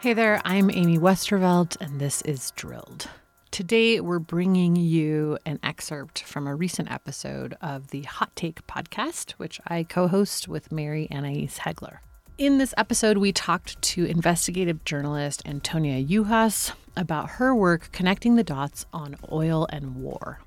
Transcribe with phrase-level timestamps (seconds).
[0.00, 3.06] Hey there, I'm Amy Westervelt, and this is Drilled.
[3.50, 9.32] Today, we're bringing you an excerpt from a recent episode of the Hot Take podcast,
[9.32, 11.98] which I co host with Mary Annaïse Heglar.
[12.38, 18.42] In this episode, we talked to investigative journalist Antonia Juhasz about her work connecting the
[18.42, 20.40] dots on oil and war.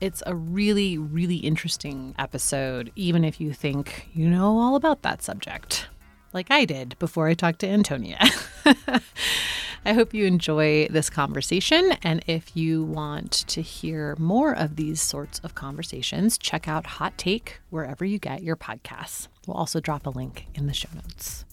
[0.00, 5.22] It's a really, really interesting episode, even if you think you know all about that
[5.22, 5.86] subject
[6.32, 8.18] like I did before I talked to Antonia.
[9.84, 11.92] I hope you enjoy this conversation.
[12.02, 17.16] And if you want to hear more of these sorts of conversations, check out Hot
[17.16, 19.28] Take wherever you get your podcasts.
[19.46, 21.44] We'll also drop a link in the show notes.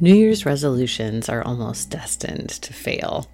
[0.00, 3.28] New Year's resolutions are almost destined to fail.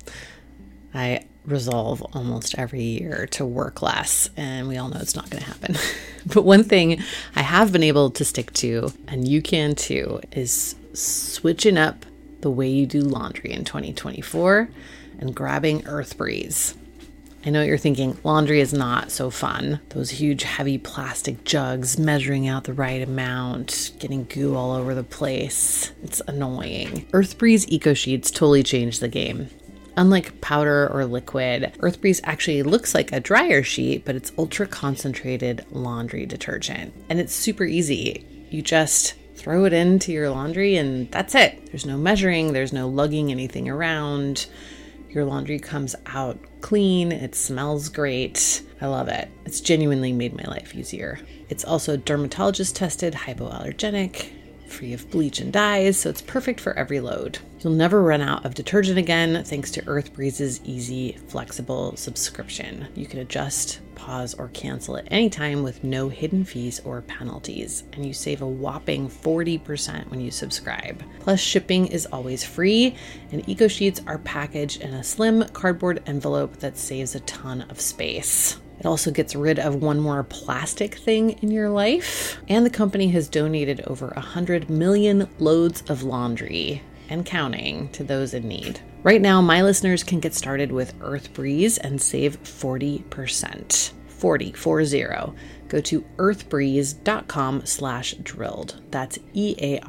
[0.94, 5.42] I resolve almost every year to work less, and we all know it's not going
[5.42, 5.76] to happen.
[6.26, 7.02] but one thing
[7.36, 12.06] I have been able to stick to, and you can too, is switching up
[12.40, 14.68] the way you do laundry in 2024
[15.18, 16.74] and grabbing Earth Breeze.
[17.46, 19.80] I know what you're thinking laundry is not so fun.
[19.90, 25.02] Those huge, heavy plastic jugs, measuring out the right amount, getting goo all over the
[25.02, 25.92] place.
[26.02, 27.06] It's annoying.
[27.12, 29.50] Earth Breeze Eco Sheets totally changed the game.
[29.96, 35.64] Unlike powder or liquid, EarthBreeze actually looks like a dryer sheet, but it's ultra concentrated
[35.70, 36.92] laundry detergent.
[37.08, 38.26] And it's super easy.
[38.50, 41.66] You just throw it into your laundry and that's it.
[41.66, 44.46] There's no measuring, there's no lugging anything around.
[45.10, 48.62] Your laundry comes out clean, it smells great.
[48.80, 49.28] I love it.
[49.44, 51.20] It's genuinely made my life easier.
[51.48, 54.30] It's also dermatologist tested, hypoallergenic,
[54.66, 57.38] free of bleach and dyes, so it's perfect for every load.
[57.60, 62.88] You'll never run out of detergent again thanks to Earth Breeze's easy, flexible subscription.
[62.94, 67.84] You can adjust, pause, or cancel at any time with no hidden fees or penalties,
[67.92, 71.02] and you save a whopping 40% when you subscribe.
[71.20, 72.96] Plus, shipping is always free,
[73.32, 77.80] and Eco Sheets are packaged in a slim cardboard envelope that saves a ton of
[77.80, 78.58] space.
[78.78, 82.38] It also gets rid of one more plastic thing in your life.
[82.48, 88.34] And the company has donated over 100 million loads of laundry and counting to those
[88.34, 88.80] in need.
[89.02, 93.92] Right now, my listeners can get started with Earth Breeze and save 40%.
[94.08, 95.04] 40, 40.
[95.68, 98.80] Go to earthbreeze.com slash drilled.
[98.90, 99.84] That's E-A-R-T-H-B-R-E-E-Z-E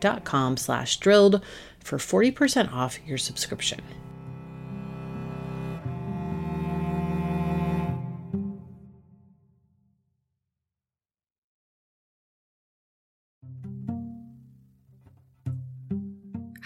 [0.00, 1.44] dot com slash drilled
[1.78, 3.80] for 40% off your subscription.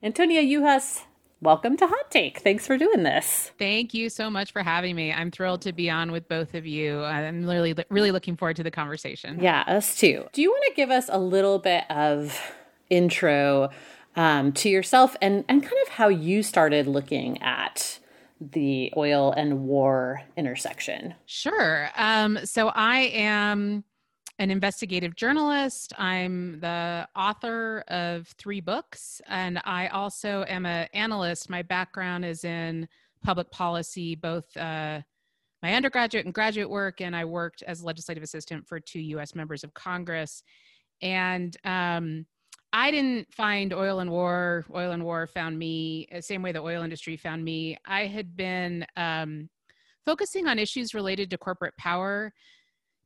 [0.00, 1.02] Antonia Juhasz,
[1.40, 2.38] welcome to Hot Take.
[2.38, 3.50] Thanks for doing this.
[3.58, 5.12] Thank you so much for having me.
[5.12, 7.02] I'm thrilled to be on with both of you.
[7.02, 9.40] I'm really, really looking forward to the conversation.
[9.42, 10.28] Yeah, us too.
[10.32, 12.40] Do you want to give us a little bit of
[12.90, 13.70] intro
[14.14, 17.98] um, to yourself and, and kind of how you started looking at
[18.40, 21.16] the oil and war intersection?
[21.26, 21.90] Sure.
[21.96, 23.82] Um, so I am
[24.38, 25.92] an investigative journalist.
[25.98, 31.50] I'm the author of three books, and I also am an analyst.
[31.50, 32.88] My background is in
[33.24, 35.00] public policy, both uh,
[35.62, 39.34] my undergraduate and graduate work, and I worked as legislative assistant for two U.S.
[39.34, 40.44] members of Congress.
[41.02, 42.26] And um,
[42.72, 44.64] I didn't find oil and war.
[44.72, 47.76] Oil and war found me uh, same way the oil industry found me.
[47.84, 49.48] I had been um,
[50.06, 52.32] focusing on issues related to corporate power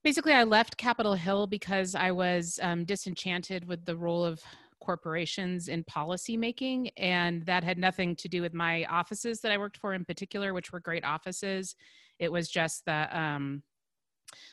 [0.05, 4.43] basically i left capitol hill because i was um, disenchanted with the role of
[4.83, 9.59] corporations in policy making and that had nothing to do with my offices that i
[9.59, 11.77] worked for in particular which were great offices.
[12.19, 13.63] It was just the um,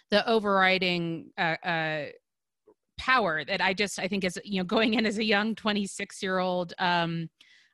[0.10, 2.06] the overriding uh, uh,
[2.98, 6.22] power that i just i think is you know going in as a young 26
[6.22, 7.30] year old um,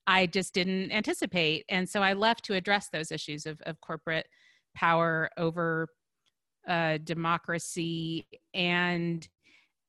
[0.08, 1.66] i just didn't anticipate.
[1.70, 4.28] And so i left to address those issues of, of corporate
[4.76, 5.88] power over
[6.68, 8.26] uh, democracy.
[8.54, 9.28] And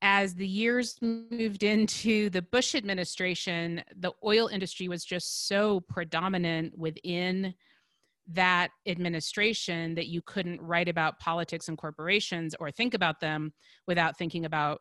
[0.02, 6.76] as the years moved into the Bush administration, the oil industry was just so predominant
[6.76, 7.54] within
[8.28, 13.52] that administration that you couldn't write about politics and corporations or think about them
[13.86, 14.80] without thinking about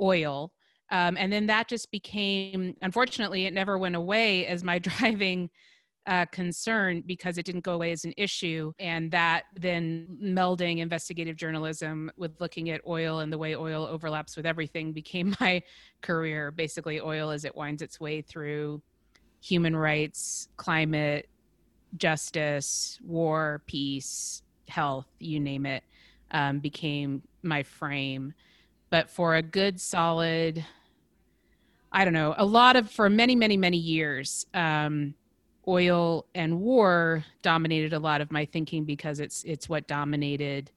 [0.00, 0.52] oil.
[0.90, 5.50] Um, and then that just became, unfortunately, it never went away as my driving
[6.06, 8.72] uh, concern because it didn't go away as an issue.
[8.78, 14.36] And that then melding investigative journalism with looking at oil and the way oil overlaps
[14.36, 15.62] with everything became my
[16.00, 16.50] career.
[16.50, 18.82] Basically, oil as it winds its way through
[19.40, 21.28] human rights, climate,
[21.96, 25.82] justice, war, peace, health, you name it,
[26.30, 28.34] um, became my frame.
[28.90, 30.64] But for a good, solid,
[31.92, 35.14] I don't know, a lot of, for many, many, many years, um,
[35.68, 40.70] oil and war dominated a lot of my thinking because it's it's what dominated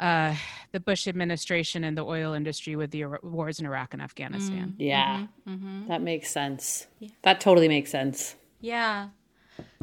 [0.00, 0.34] uh,
[0.72, 4.70] the Bush administration and the oil industry with the wars in Iraq and Afghanistan.
[4.70, 5.88] Mm, yeah, mm-hmm, mm-hmm.
[5.88, 6.86] that makes sense.
[6.98, 7.10] Yeah.
[7.22, 8.34] That totally makes sense.
[8.60, 9.10] Yeah.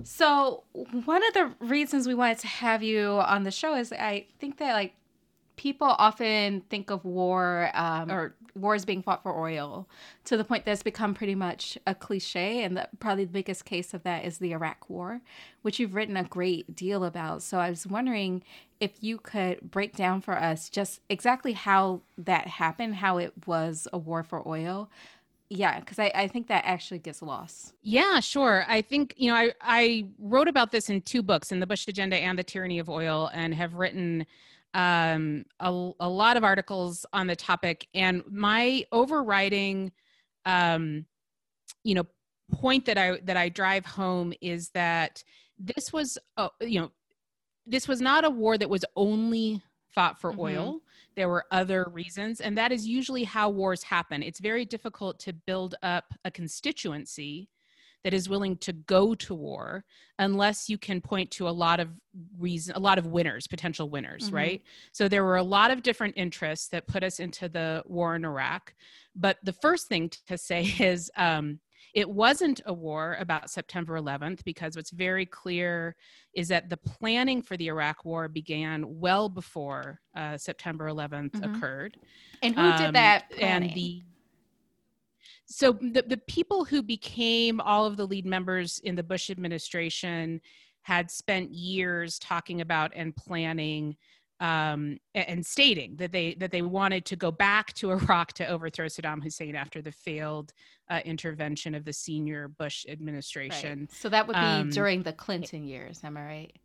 [0.04, 0.64] So
[1.06, 4.58] one of the reasons we wanted to have you on the show is I think
[4.58, 4.96] that like
[5.56, 9.88] people often think of war um, or wars being fought for oil
[10.26, 12.64] to the point that it's become pretty much a cliche.
[12.64, 15.22] And the, probably the biggest case of that is the Iraq War,
[15.62, 17.44] which you've written a great deal about.
[17.44, 18.44] So I was wondering
[18.80, 23.88] if you could break down for us just exactly how that happened, how it was
[23.94, 24.90] a war for oil.
[25.50, 27.74] Yeah, because I, I think that actually gets lost.
[27.82, 28.66] Yeah, sure.
[28.68, 31.88] I think, you know, I, I wrote about this in two books, in The Bush
[31.88, 34.26] Agenda and The Tyranny of Oil, and have written
[34.74, 37.88] um, a, a lot of articles on the topic.
[37.94, 39.92] And my overriding,
[40.46, 41.06] um,
[41.84, 42.06] you know,
[42.52, 45.24] point that I that I drive home is that
[45.58, 46.92] this was, uh, you know,
[47.66, 50.42] this was not a war that was only fought for mm-hmm.
[50.42, 50.80] oil.
[51.16, 54.22] There were other reasons, and that is usually how wars happen.
[54.22, 57.50] It's very difficult to build up a constituency
[58.04, 59.84] that is willing to go to war
[60.20, 61.90] unless you can point to a lot of
[62.38, 64.36] reason a lot of winners potential winners mm-hmm.
[64.36, 68.16] right so there were a lot of different interests that put us into the war
[68.16, 68.74] in iraq
[69.16, 71.60] but the first thing to say is um,
[71.94, 75.96] it wasn't a war about September 11th because what's very clear
[76.34, 81.56] is that the planning for the Iraq war began well before uh, September 11th mm-hmm.
[81.56, 81.98] occurred.
[82.44, 83.70] And who um, did that planning?
[83.70, 84.04] And the
[85.48, 90.42] so the, the people who became all of the lead members in the bush administration
[90.82, 93.96] had spent years talking about and planning
[94.40, 98.86] um, and stating that they that they wanted to go back to Iraq to overthrow
[98.86, 100.54] Saddam Hussein after the failed
[100.90, 103.80] uh, intervention of the senior Bush administration.
[103.80, 103.92] Right.
[103.92, 106.56] So that would be um, during the Clinton years, am I right?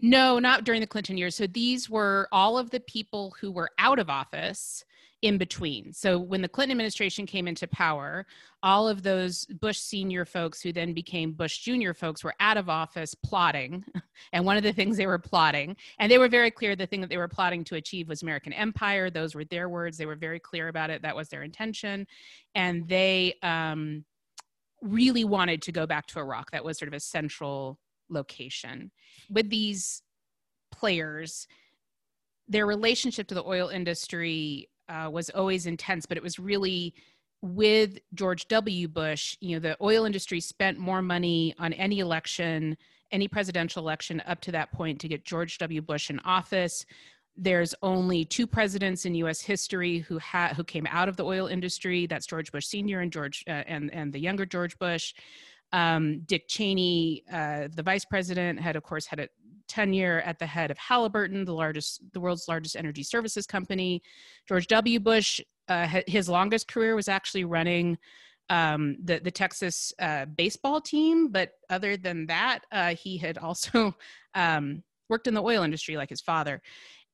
[0.00, 1.34] No, not during the Clinton years.
[1.34, 4.84] So these were all of the people who were out of office
[5.22, 5.92] in between.
[5.92, 8.26] So when the Clinton administration came into power,
[8.62, 12.68] all of those Bush senior folks who then became Bush junior folks were out of
[12.68, 13.84] office plotting.
[14.32, 17.00] And one of the things they were plotting, and they were very clear the thing
[17.00, 19.08] that they were plotting to achieve was American empire.
[19.08, 19.96] Those were their words.
[19.96, 21.00] They were very clear about it.
[21.00, 22.06] That was their intention.
[22.54, 24.04] And they um,
[24.82, 26.50] really wanted to go back to Iraq.
[26.50, 27.78] That was sort of a central
[28.10, 28.90] location.
[29.30, 30.02] With these
[30.70, 31.48] players,
[32.46, 36.94] their relationship to the oil industry uh, was always intense, but it was really
[37.42, 38.88] with George W.
[38.88, 42.76] Bush, you know, the oil industry spent more money on any election,
[43.12, 45.80] any presidential election up to that point to get George W.
[45.80, 46.84] Bush in office.
[47.36, 49.40] There's only two presidents in U.S.
[49.40, 52.06] history who had who came out of the oil industry.
[52.06, 53.00] That's George Bush Sr.
[53.00, 55.14] and George uh, and and the younger George Bush.
[55.72, 59.28] Um, Dick Cheney, uh, the vice president, had of course had a
[59.70, 64.02] tenure at the head of Halliburton, the largest, the world's largest energy services company.
[64.48, 64.98] George W.
[65.00, 67.96] Bush, uh, his longest career was actually running
[68.50, 73.94] um, the the Texas uh, baseball team, but other than that, uh, he had also
[74.34, 76.60] um, worked in the oil industry like his father.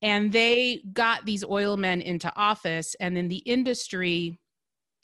[0.02, 4.38] And they got these oil men into office, and then the industry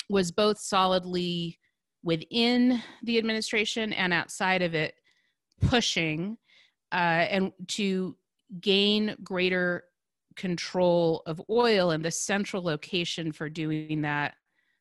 [0.09, 1.59] was both solidly
[2.03, 4.95] within the administration and outside of it
[5.61, 6.37] pushing
[6.93, 8.17] uh, and to
[8.61, 9.85] gain greater
[10.37, 14.35] control of oil and the central location for doing that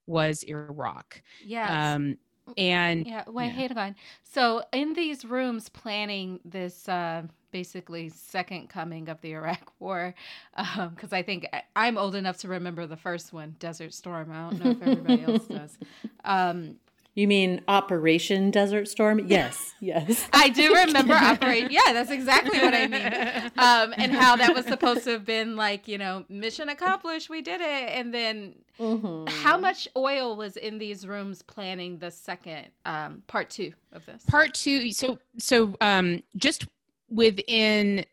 [0.07, 1.21] was Iraq.
[1.43, 1.93] Yeah.
[1.93, 2.17] Um,
[2.57, 3.51] and yeah, wait, yeah.
[3.51, 3.95] hang on.
[4.23, 10.13] So in these rooms planning this uh, basically second coming of the Iraq War,
[10.55, 14.31] because um, I think I'm old enough to remember the first one, Desert Storm.
[14.31, 15.77] I don't know if everybody else does.
[16.25, 16.77] Um,
[17.13, 19.19] you mean Operation Desert Storm?
[19.27, 20.27] Yes, yes.
[20.31, 21.69] I do remember Operation.
[21.71, 23.51] Yeah, that's exactly what I mean.
[23.57, 27.29] Um, and how that was supposed to have been like, you know, mission accomplished.
[27.29, 27.89] We did it.
[27.89, 29.27] And then mm-hmm.
[29.41, 34.23] how much oil was in these rooms planning the second um, part two of this?
[34.25, 34.91] Part two.
[34.91, 36.65] So, so um, just
[37.09, 38.05] within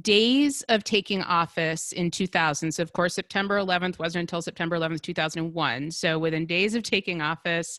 [0.00, 5.02] days of taking office in 2000 so of course september 11th wasn't until september 11th
[5.02, 7.78] 2001 so within days of taking office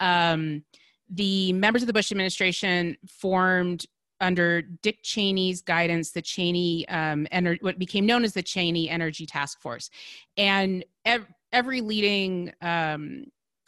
[0.00, 0.62] um,
[1.08, 3.86] the members of the Bush administration formed
[4.20, 9.26] under Dick Cheney's guidance, the Cheney, um, ener- what became known as the Cheney Energy
[9.26, 9.90] Task Force.
[10.36, 13.24] And ev- every leading um,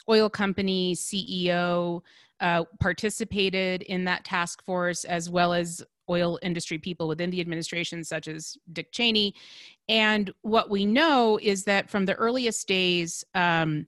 [0.09, 2.01] oil company CEO
[2.39, 8.03] uh, participated in that task force, as well as oil industry people within the administration,
[8.03, 9.33] such as Dick Cheney.
[9.89, 13.87] And what we know is that from the earliest days, um,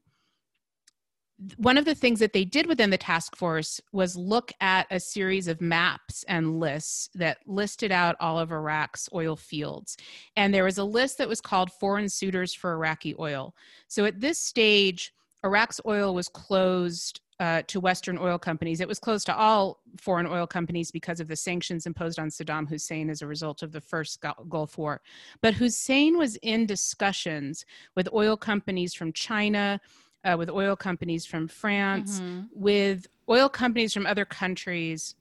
[1.55, 4.99] one of the things that they did within the task force was look at a
[4.99, 9.95] series of maps and lists that listed out all of Iraq's oil fields.
[10.35, 13.55] And there was a list that was called Foreign Suitors for Iraqi Oil.
[13.87, 15.13] So at this stage,
[15.45, 18.81] Iraq's oil was closed uh, to Western oil companies.
[18.81, 22.67] It was closed to all foreign oil companies because of the sanctions imposed on Saddam
[22.67, 25.01] Hussein as a result of the first Gulf War.
[25.41, 27.65] But Hussein was in discussions
[27.95, 29.79] with oil companies from China,
[30.25, 32.47] uh, with oil companies from France, mm-hmm.
[32.53, 35.15] with oil companies from other countries,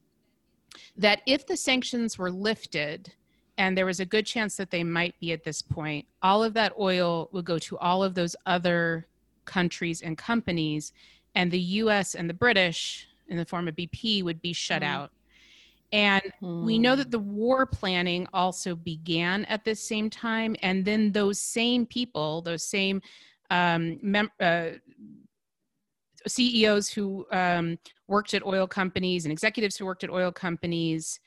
[0.97, 3.13] that if the sanctions were lifted,
[3.59, 6.55] and there was a good chance that they might be at this point, all of
[6.55, 9.07] that oil would go to all of those other
[9.45, 10.93] countries and companies,
[11.35, 14.95] and the US and the British, in the form of BP, would be shut mm-hmm.
[14.95, 15.11] out.
[15.93, 16.65] And mm.
[16.65, 20.55] we know that the war planning also began at this same time.
[20.63, 23.01] And then those same people, those same
[23.51, 24.71] um, mem- uh,
[26.27, 31.21] CEOs who um, worked at oil companies and executives who worked at oil companies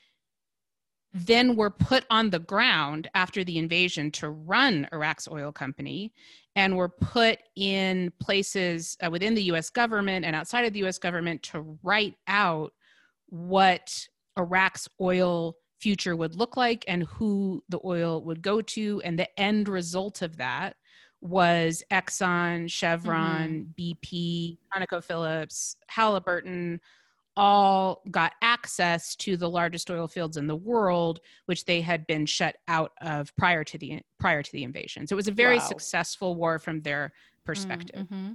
[1.14, 6.12] then were put on the ground after the invasion to run Iraq's oil company
[6.56, 10.98] and were put in places uh, within the US government and outside of the US
[10.98, 12.72] government to write out
[13.28, 14.06] what
[14.38, 19.02] Iraq's oil future would look like and who the oil would go to.
[19.04, 20.76] And the end result of that
[21.20, 24.00] was Exxon, Chevron, mm-hmm.
[24.04, 26.80] BP, ConocoPhillips, Halliburton,
[27.36, 32.26] all got access to the largest oil fields in the world, which they had been
[32.26, 35.06] shut out of prior to the prior to the invasion.
[35.06, 35.64] So it was a very wow.
[35.64, 37.12] successful war from their
[37.44, 38.06] perspective.
[38.06, 38.32] Mm-hmm.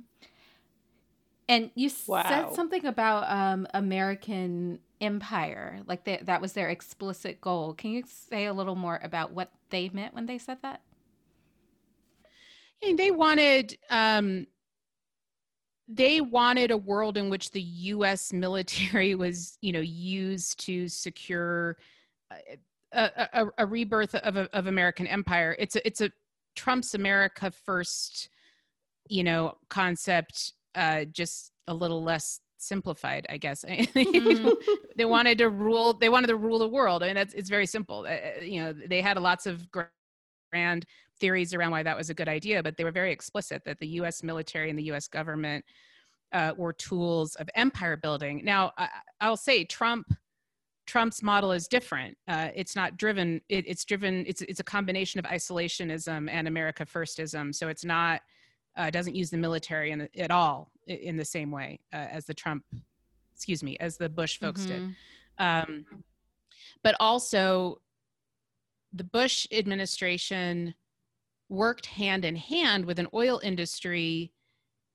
[1.50, 2.24] And you wow.
[2.28, 7.74] said something about um, American empire, like they, that was their explicit goal.
[7.74, 10.82] Can you say a little more about what they meant when they said that?
[12.84, 14.46] And they wanted um,
[15.88, 18.34] they wanted a world in which the U.S.
[18.34, 21.78] military was, you know, used to secure
[22.94, 25.56] a, a, a rebirth of, of American empire.
[25.60, 26.12] It's a, it's a
[26.56, 28.30] Trump's America First
[29.10, 34.50] you know, concept uh, just a little less simplified i guess mm-hmm.
[34.96, 37.50] they wanted to rule they wanted to rule the world I and mean, that's it's
[37.50, 39.70] very simple uh, uh, you know they had lots of
[40.58, 40.86] grand
[41.20, 43.88] theories around why that was a good idea but they were very explicit that the
[43.88, 45.64] us military and the us government
[46.34, 48.88] uh, were tools of empire building now I,
[49.22, 50.08] i'll say trump
[50.88, 52.18] Trump's model is different.
[52.30, 53.42] Uh, it's not driven.
[53.50, 54.24] It, it's driven.
[54.26, 57.54] It's it's a combination of isolationism and America firstism.
[57.54, 58.22] So it's not
[58.78, 62.34] uh, doesn't use the military in, at all in the same way uh, as the
[62.34, 62.64] Trump,
[63.34, 64.88] excuse me, as the Bush folks mm-hmm.
[64.88, 64.96] did.
[65.40, 65.86] Um,
[66.84, 67.82] but also,
[68.94, 70.74] the Bush administration
[71.50, 74.34] worked hand in hand with an oil industry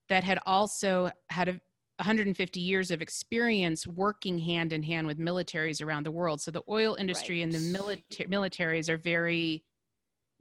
[0.08, 1.60] that had also had a
[1.98, 6.40] 150 years of experience working hand in hand with militaries around the world.
[6.40, 7.44] So the oil industry right.
[7.44, 9.62] and the milita- militaries are very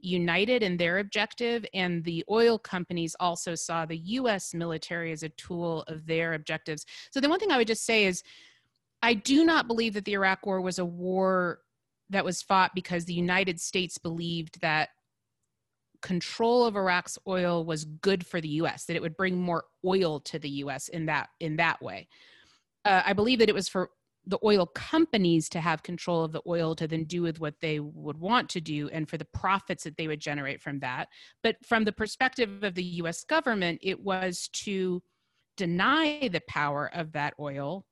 [0.02, 5.28] united in their objective, and the oil companies also saw the US military as a
[5.30, 6.84] tool of their objectives.
[7.12, 8.22] So, the one thing I would just say is
[9.00, 11.60] I do not believe that the Iraq War was a war
[12.12, 14.90] that was fought because the United States believed that
[16.02, 20.20] control of Iraq's oil was good for the US, that it would bring more oil
[20.20, 22.08] to the US in that in that way.
[22.84, 23.90] Uh, I believe that it was for
[24.26, 27.80] the oil companies to have control of the oil to then do with what they
[27.80, 31.08] would want to do and for the profits that they would generate from that.
[31.42, 35.02] But from the perspective of the US government, it was to
[35.56, 37.84] deny the power of that oil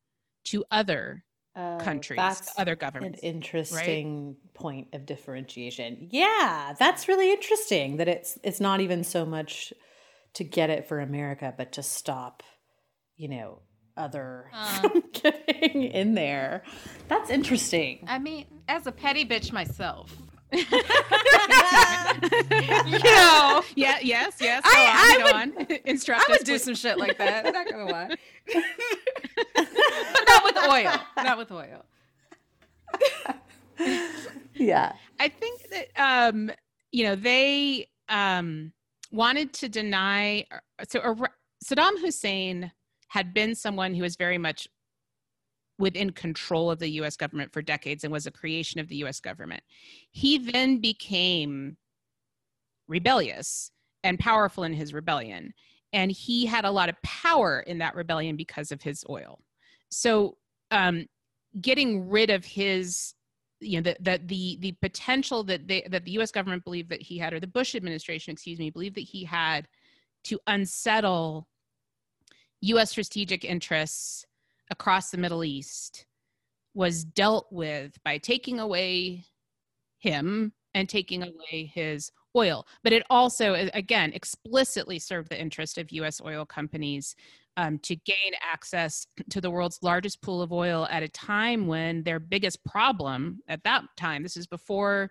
[0.44, 1.24] to other
[1.56, 3.20] uh, countries, that's other governments.
[3.22, 4.54] An interesting right?
[4.54, 6.08] point of differentiation.
[6.10, 9.72] Yeah, that's really interesting that it's it's not even so much
[10.34, 12.42] to get it for America, but to stop,
[13.16, 13.60] you know,
[13.96, 16.62] other uh, getting in there.
[17.08, 18.04] That's interesting.
[18.06, 20.14] I mean, as a petty bitch myself.
[20.52, 20.64] You
[23.04, 23.62] know.
[23.74, 24.62] Yeah, yes, yes.
[24.64, 25.34] Go I, on, I go would,
[25.70, 25.78] on.
[25.84, 27.46] Instruct I would do some shit like that.
[27.46, 28.08] I'm not gonna lie.
[30.28, 30.92] not with oil.
[31.16, 31.84] Not with oil.
[34.54, 34.92] yeah.
[35.18, 36.50] I think that um,
[36.92, 38.72] you know, they um
[39.12, 40.44] wanted to deny
[40.88, 41.14] so uh,
[41.64, 42.72] Saddam Hussein
[43.08, 44.66] had been someone who was very much
[45.80, 49.18] within control of the US government for decades and was a creation of the US
[49.18, 49.62] government.
[50.10, 51.76] He then became
[52.86, 53.72] rebellious
[54.04, 55.54] and powerful in his rebellion.
[55.92, 59.40] And he had a lot of power in that rebellion because of his oil.
[59.90, 60.36] So,
[60.70, 61.06] um,
[61.60, 63.14] getting rid of his
[63.62, 67.02] you know that the, the the potential that they that the US government believed that
[67.02, 69.68] he had or the Bush administration excuse me believed that he had
[70.24, 71.46] to unsettle
[72.62, 74.24] US strategic interests
[74.70, 76.06] across the Middle East
[76.74, 79.24] was dealt with by taking away
[79.98, 82.66] him and taking away his oil.
[82.84, 87.16] But it also, again, explicitly served the interest of US oil companies
[87.56, 92.02] um, to gain access to the world's largest pool of oil at a time when
[92.04, 95.10] their biggest problem at that time, this is before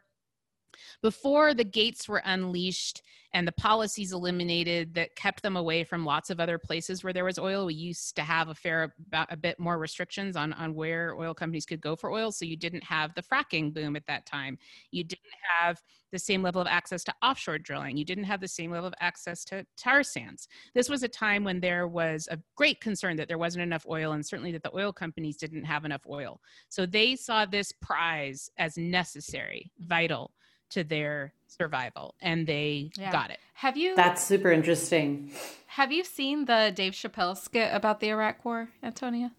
[1.02, 3.02] before the gates were unleashed
[3.34, 7.26] and the policies eliminated that kept them away from lots of other places where there
[7.26, 10.74] was oil we used to have a fair about a bit more restrictions on on
[10.74, 12.32] where oil companies could go for oil.
[12.32, 14.58] So you didn't have the fracking boom at that time.
[14.92, 15.24] You didn't
[15.60, 17.96] have the same level of access to offshore drilling.
[17.98, 20.48] You didn't have the same level of access to tar sands.
[20.74, 24.14] This was a time when there was a great concern that there wasn't enough oil
[24.14, 26.42] and certainly that the oil companies didn't have enough oil.
[26.70, 30.32] So they saw this prize as necessary vital
[30.70, 33.12] to their survival and they yeah.
[33.12, 33.40] got it.
[33.54, 35.32] Have you That's super interesting.
[35.68, 39.32] Have you seen the Dave Chappelle skit about the Iraq war, Antonia?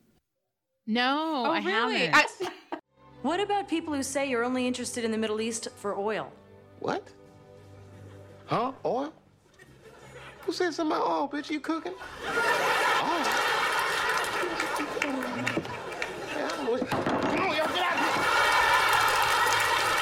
[0.87, 2.07] No, oh, I really?
[2.07, 2.55] haven't.
[2.73, 2.79] I-
[3.23, 6.33] what about people who say you're only interested in the Middle East for oil?
[6.81, 7.09] What?
[8.47, 8.73] Huh?
[8.85, 9.13] Oil?
[10.41, 11.51] Who said something about oil, bitch?
[11.51, 11.95] You cooking?
[12.27, 13.50] Oh.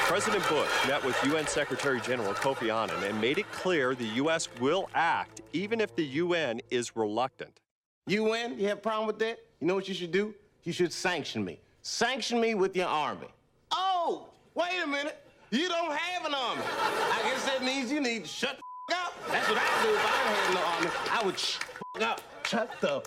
[0.09, 4.47] President Bush met with UN Secretary General Kofi Annan and made it clear the U.S.
[4.59, 7.59] will act even if the UN is reluctant.
[8.07, 9.37] UN, you have a problem with that?
[9.59, 10.33] You know what you should do?
[10.63, 11.59] You should sanction me.
[11.83, 13.27] Sanction me with your army.
[13.71, 15.23] Oh, wait a minute.
[15.51, 16.63] You don't have an army.
[16.65, 18.57] I guess that means you need to shut
[18.89, 19.13] the up.
[19.29, 20.89] That's what I do if I had no army.
[21.11, 22.21] I would shut up.
[22.47, 23.05] Shut the up.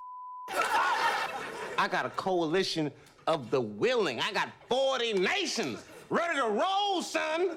[1.77, 2.93] I got a coalition
[3.27, 4.21] of the willing.
[4.21, 5.81] I got 40 nations.
[6.13, 7.57] Ready to roll, son.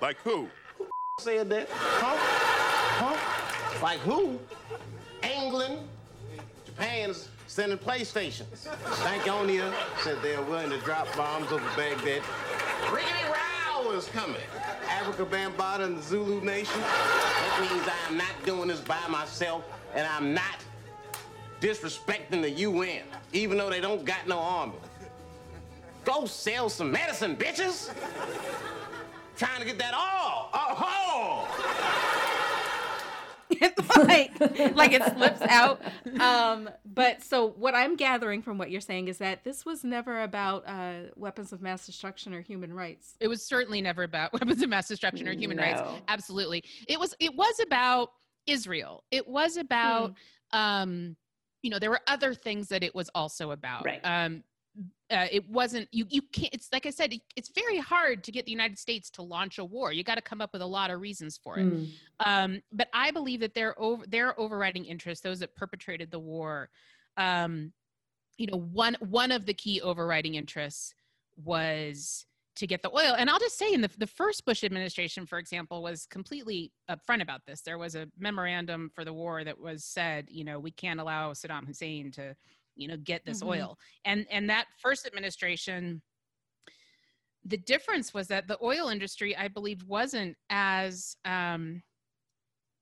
[0.00, 0.48] Like who?
[0.78, 0.86] Who
[1.20, 1.68] said that?
[1.70, 2.16] Huh?
[3.04, 3.82] Huh?
[3.82, 4.38] Like who?
[5.22, 5.80] England.
[6.64, 8.68] Japan's sending PlayStations.
[8.86, 12.22] Stankonia said they're willing to drop bombs over Baghdad.
[12.86, 14.40] Riggedy row is coming.
[14.86, 16.80] Afrika Bambaataa and the Zulu Nation.
[16.80, 19.62] That means I am not doing this by myself,
[19.94, 20.56] and I'm not
[21.60, 23.02] disrespecting the UN,
[23.34, 24.72] even though they don't got no army.
[26.12, 27.90] Go sell some medicine, bitches!
[29.38, 30.50] Trying to get that all.
[30.52, 31.48] Oh!
[34.06, 34.38] like
[34.74, 35.80] like it slips out.
[36.20, 40.22] Um, but so what I'm gathering from what you're saying is that this was never
[40.22, 43.14] about uh, weapons of mass destruction or human rights.
[43.18, 45.80] It was certainly never about weapons of mass destruction or human rights.
[46.08, 46.62] Absolutely.
[46.88, 48.10] It was it was about
[48.46, 49.02] Israel.
[49.10, 50.12] It was about
[50.50, 51.16] um
[51.62, 53.86] you know there were other things that it was also about.
[53.86, 54.00] Right.
[54.04, 54.44] Um
[55.10, 58.32] uh, it wasn't you you can't it's like i said it, it's very hard to
[58.32, 60.66] get the united states to launch a war you got to come up with a
[60.66, 61.88] lot of reasons for it Mm.
[62.24, 66.70] um, but I believe that their over their overriding interest, those that perpetrated the war,
[67.16, 67.72] um,
[68.36, 70.94] you know, one one of the key overriding interests
[71.36, 73.14] was to get the oil.
[73.16, 77.22] And I'll just say, in the the first Bush administration, for example, was completely upfront
[77.22, 77.62] about this.
[77.62, 81.32] There was a memorandum for the war that was said, you know, we can't allow
[81.32, 82.34] Saddam Hussein to,
[82.76, 83.48] you know, get this Mhm.
[83.48, 83.78] oil.
[84.04, 86.02] And and that first administration
[87.44, 91.82] the difference was that the oil industry, I believe, wasn't as um,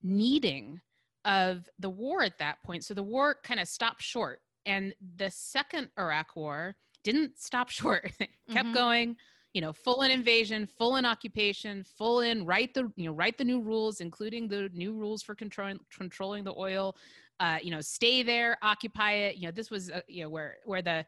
[0.02, 0.80] needing
[1.24, 2.84] of the war at that point.
[2.84, 4.40] So the war kind of stopped short.
[4.66, 9.16] And the second Iraq war didn't stop short, It kept going.
[9.52, 13.36] You know, full in invasion, full in occupation, full in write the you know write
[13.36, 16.94] the new rules, including the new rules for controlling controlling the oil.
[17.40, 19.36] Uh, you know, stay there, occupy it.
[19.36, 21.06] You know, this was uh, you know where where the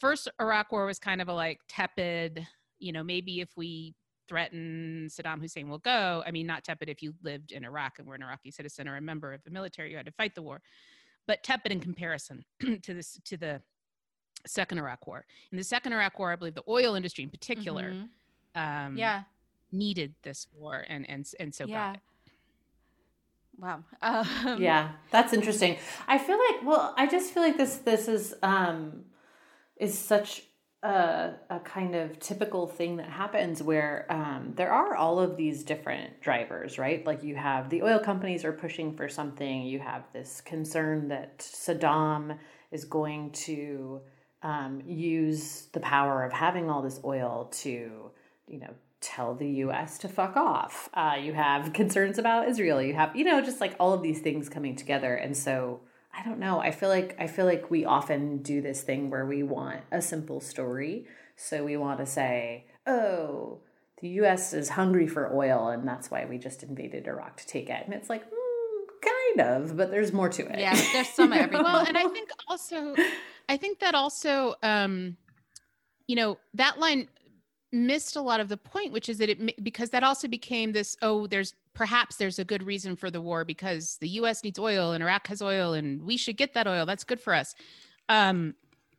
[0.00, 2.46] first Iraq war was kind of a like tepid.
[2.78, 3.94] You know, maybe if we
[4.26, 6.22] threaten Saddam Hussein will go.
[6.26, 8.96] I mean, not tepid if you lived in Iraq and were an Iraqi citizen or
[8.96, 10.62] a member of the military, you had to fight the war,
[11.26, 12.42] but tepid in comparison
[12.82, 13.60] to this to the
[14.46, 15.26] second Iraq war.
[15.52, 18.08] In the second Iraq war, I believe the oil industry in particular Mhm.
[18.54, 19.24] um, Yeah.
[19.72, 21.88] needed this war and and and so yeah.
[21.88, 22.02] got it.
[23.60, 23.84] Wow.
[24.02, 25.76] Um, yeah that's interesting.
[26.08, 29.04] I feel like well i just feel like this this is um
[29.76, 30.42] is such
[30.82, 35.62] a, a kind of typical thing that happens where um, there are all of these
[35.62, 37.04] different drivers right?
[37.04, 39.62] Like you have the oil companies are pushing for something.
[39.62, 42.38] You have this concern that saddam
[42.70, 44.00] is going to
[44.42, 48.10] um, use the power of having all this oil to
[48.48, 50.88] you know tell the US to fuck off.
[50.94, 52.82] Uh, you have concerns about Israel.
[52.82, 55.14] You have, you know, just like all of these things coming together.
[55.14, 55.80] And so
[56.16, 56.58] I don't know.
[56.60, 60.02] I feel like I feel like we often do this thing where we want a
[60.02, 61.06] simple story.
[61.36, 63.60] So we want to say, oh,
[64.02, 67.70] the US is hungry for oil and that's why we just invaded Iraq to take
[67.70, 67.82] it.
[67.84, 70.58] And it's like, mm, kind of, but there's more to it.
[70.58, 71.64] Yeah, there's some of everything.
[71.64, 72.94] well and i think also
[73.48, 75.16] i think that also um
[76.06, 77.08] you know that line
[77.72, 80.96] missed a lot of the point which is that it because that also became this
[81.02, 84.92] oh there's perhaps there's a good reason for the war because the us needs oil
[84.92, 86.84] and iraq has oil and we should get that oil.
[86.84, 87.54] That's good for us.
[88.08, 88.54] Um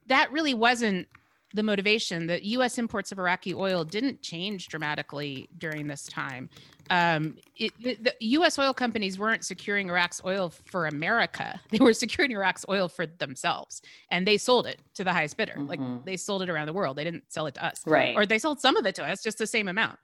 [0.08, 1.08] that really wasn't
[1.54, 6.50] the motivation that us imports of iraqi oil didn't change dramatically during this time
[6.92, 8.60] um, it, the, the U.S.
[8.60, 13.82] oil companies weren't securing Iraq's oil for America; they were securing Iraq's oil for themselves,
[14.10, 15.64] and they sold it to the highest bidder.
[15.68, 16.04] Like Mhm.
[16.04, 18.14] they sold it around the world; they didn't sell it to us, Right.
[18.18, 20.00] or they sold some of it to us, just the same amount.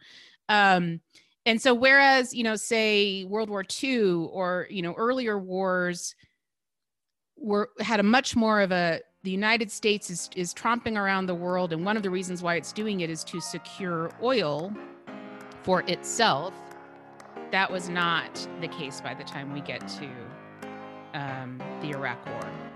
[0.48, 1.02] Um,
[1.46, 6.16] and so, whereas you know, say World War II or you know earlier wars
[7.36, 11.36] were had a much more of a the United States is is tromping around the
[11.36, 14.74] world, and one of the reasons why it's doing it is to secure oil
[15.64, 16.54] for itself.
[17.52, 20.10] That was not the case by the time we get to
[21.14, 22.67] um, the Iraq War.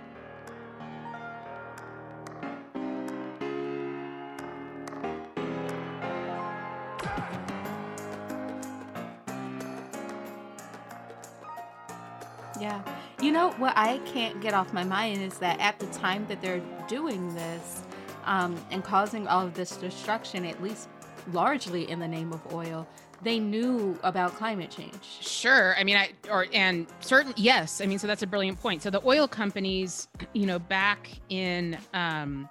[12.62, 12.84] Yeah.
[13.20, 16.42] You know what I can't get off my mind is that at the time that
[16.42, 17.82] they're doing this
[18.24, 20.88] um, and causing all of this destruction, at least
[21.34, 22.88] largely in the name of oil,
[23.24, 25.04] they knew about climate change.
[25.22, 25.76] Sure.
[25.76, 27.82] I mean, I or and certain yes.
[27.82, 28.84] I mean, so that's a brilliant point.
[28.84, 32.48] So the oil companies, you know, back in um,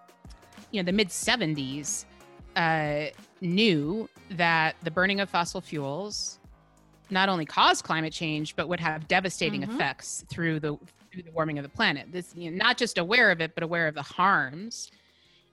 [0.73, 2.05] you know the mid '70s,
[2.57, 3.07] uh,
[3.41, 6.40] knew that the burning of fossil fuels
[7.11, 9.75] not only cause climate change, but would have devastating Mhm.
[9.75, 10.77] effects through the
[11.13, 12.13] through the warming of the planet.
[12.13, 14.91] This, you know, not just aware of it, but aware of the harms,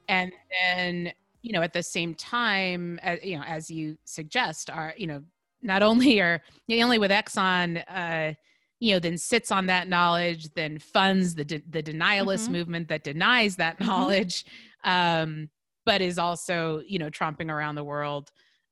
[0.07, 0.31] and
[0.63, 5.07] then you know at the same time, as, you know, as you suggest, are you
[5.07, 5.23] know
[5.61, 7.83] not only are not only with Exxon.
[7.87, 8.33] Uh,
[8.79, 12.51] you know, then sits on that knowledge, then funds the de- the denialist Mhm.
[12.51, 13.87] movement that denies that Mhm.
[13.87, 14.45] knowledge,
[14.83, 15.49] um,
[15.83, 18.31] but is also you know tromping around the world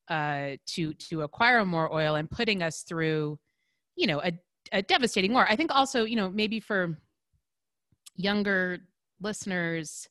[0.09, 3.39] uh, to to acquire more oil and putting us through,
[3.95, 4.31] you know, a,
[4.71, 5.45] a devastating war.
[5.49, 6.97] I think also, you know, maybe for
[8.15, 8.79] younger
[9.21, 10.07] listeners,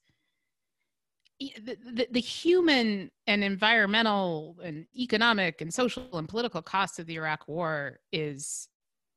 [1.38, 7.16] the, the, the, human and environmental and economic and social and political cost of the
[7.16, 8.68] Iraq War is,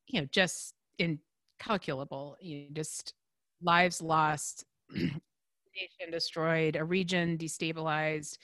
[0.07, 2.35] you know, just incalculable.
[2.41, 3.13] You know, just
[3.61, 8.37] lives lost, nation destroyed, a region destabilized.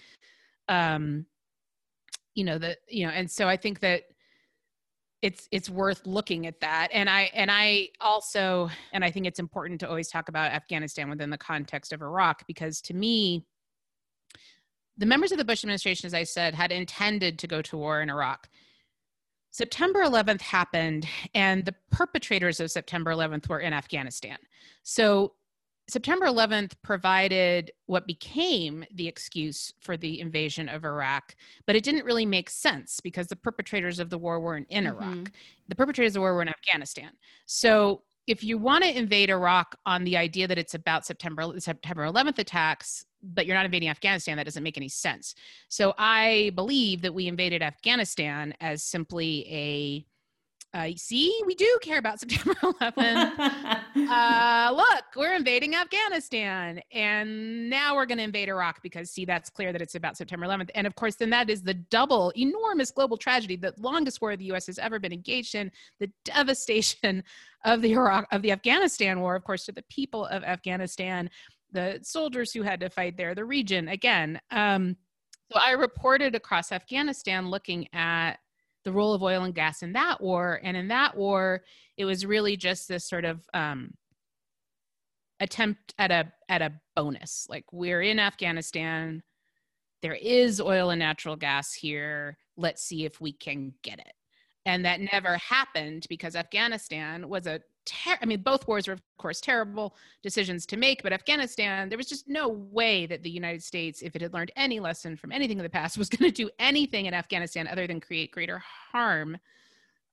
[0.69, 1.25] Um,
[2.35, 4.03] you know that you know, and so I think that
[5.23, 6.89] it's it's worth looking at that.
[6.91, 11.09] And i and i also and i think it's important to always talk about afghanistan
[11.09, 13.45] within the context of iraq because to me
[14.97, 18.01] the members of the bush administration as i said had intended to go to war
[18.01, 18.47] in iraq.
[19.51, 24.37] September 11th happened and the perpetrators of september 11th were in afghanistan.
[24.83, 25.33] So
[25.89, 31.35] September 11th provided what became the excuse for the invasion of Iraq,
[31.67, 35.03] but it didn't really make sense because the perpetrators of the war weren't in mm-hmm.
[35.03, 35.31] Iraq.
[35.67, 37.11] The perpetrators of the war were in Afghanistan.
[37.45, 42.05] So if you want to invade Iraq on the idea that it's about September September
[42.05, 45.35] 11th attacks, but you're not invading Afghanistan, that doesn't make any sense.
[45.67, 50.05] So I believe that we invaded Afghanistan as simply a
[50.73, 53.83] uh, see, we do care about September 11th.
[54.09, 59.49] uh, look, we're invading Afghanistan, and now we're going to invade Iraq because, see, that's
[59.49, 60.69] clear that it's about September 11th.
[60.73, 64.45] And of course, then that is the double enormous global tragedy, the longest war the
[64.45, 64.65] U.S.
[64.65, 67.23] has ever been engaged in, the devastation
[67.65, 71.29] of the Iraq of the Afghanistan war, of course, to the people of Afghanistan,
[71.71, 73.87] the soldiers who had to fight there, the region.
[73.87, 74.97] Again, um,
[75.51, 78.37] so I reported across Afghanistan looking at
[78.83, 80.59] the role of oil and gas in that war.
[80.63, 81.63] And in that war,
[81.97, 83.91] it was really just this sort of um,
[85.39, 87.45] attempt at a at a bonus.
[87.49, 89.23] Like we're in Afghanistan,
[90.01, 92.37] there is oil and natural gas here.
[92.57, 94.13] Let's see if we can get it.
[94.65, 99.01] And that never happened because Afghanistan was a ter- I mean, both wars were, of
[99.17, 103.63] course, terrible decisions to make, but Afghanistan, there was just no way that the United
[103.63, 106.35] States, if it had learned any lesson from anything in the past, was going to
[106.35, 109.37] do anything in Afghanistan other than create greater harm.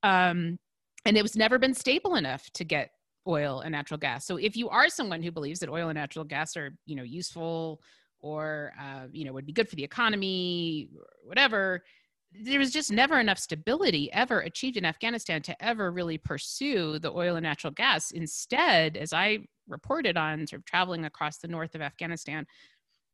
[0.02, 0.58] Um,
[1.04, 2.90] and it was never been stable enough to get
[3.26, 4.26] oil and natural gas.
[4.26, 7.02] So if you are someone who believes that oil and natural gas are, you know,
[7.02, 7.80] useful
[8.20, 11.82] or, uh, you know, would be good for the economy or whatever,
[12.32, 17.10] there was just never enough stability ever achieved in Afghanistan to ever really pursue the
[17.10, 18.12] oil and natural gas.
[18.12, 22.46] Instead, as I reported on sort of traveling across the north of Afghanistan,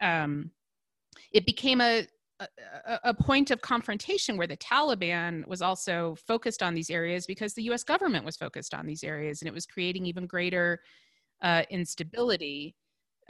[0.01, 0.51] um,
[1.33, 2.07] it became a,
[2.41, 2.47] a,
[3.05, 7.63] a point of confrontation where the Taliban was also focused on these areas because the
[7.71, 10.81] US government was focused on these areas and it was creating even greater
[11.43, 12.75] uh, instability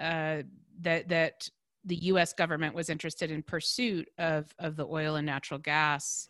[0.00, 0.42] uh,
[0.80, 1.48] that that
[1.86, 2.32] the U.S.
[2.32, 6.28] government was interested in pursuit of of the oil and natural gas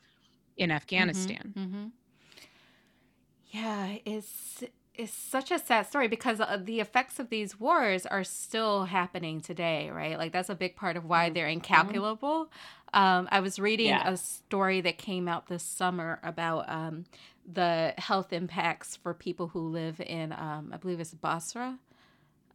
[0.56, 1.54] in mm-hmm, Afghanistan.
[1.56, 1.86] Mm-hmm, mm-hmm.
[3.50, 4.62] Yeah, it's
[4.94, 9.40] it's such a sad story because uh, the effects of these wars are still happening
[9.40, 10.18] today, right?
[10.18, 11.54] Like that's a big part of why they're mm-hmm.
[11.54, 12.50] incalculable.
[12.94, 14.08] Um, I was reading yeah.
[14.08, 17.04] a story that came out this summer about um,
[17.50, 21.78] the health impacts for people who live in, um, I believe it's Basra,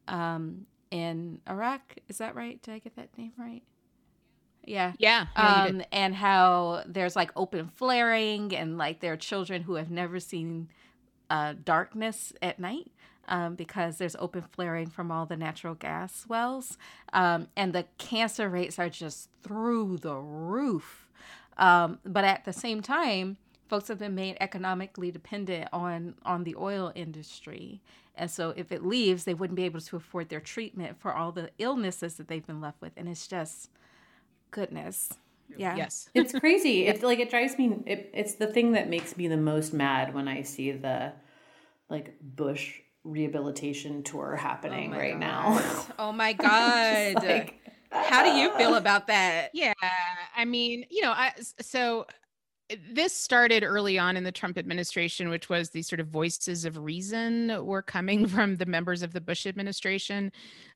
[0.07, 1.95] um, in Iraq.
[2.09, 2.61] Is that right?
[2.61, 3.63] Did I get that name right?
[4.63, 4.93] Yeah.
[4.99, 5.25] Yeah.
[5.35, 10.19] Um, and how there's like open flaring and like there are children who have never
[10.19, 10.69] seen
[11.29, 12.91] uh, darkness at night
[13.27, 16.77] um, because there's open flaring from all the natural gas wells.
[17.13, 21.09] Um, and the cancer rates are just through the roof.
[21.57, 23.37] Um, but at the same time,
[23.71, 27.81] folks have been made economically dependent on on the oil industry
[28.15, 31.31] and so if it leaves, they wouldn't be able to afford their treatment for all
[31.31, 32.91] the illnesses that they've been left with.
[32.97, 33.69] And it's just
[34.51, 35.09] goodness.
[35.57, 35.75] Yeah.
[35.75, 36.09] Yes.
[36.13, 36.85] it's crazy.
[36.87, 40.13] It's like it drives me it, it's the thing that makes me the most mad
[40.13, 41.13] when I see the
[41.89, 45.19] like Bush rehabilitation tour happening oh right God.
[45.19, 45.85] now.
[45.99, 47.23] oh my God.
[47.23, 47.59] like,
[47.91, 48.77] how do you feel ah.
[48.77, 49.51] about that?
[49.53, 49.73] Yeah.
[50.35, 52.05] I mean, you know, I so
[52.91, 56.77] this started early on in the Trump administration, which was these sort of voices of
[56.77, 60.31] reason were coming from the members of the Bush administration,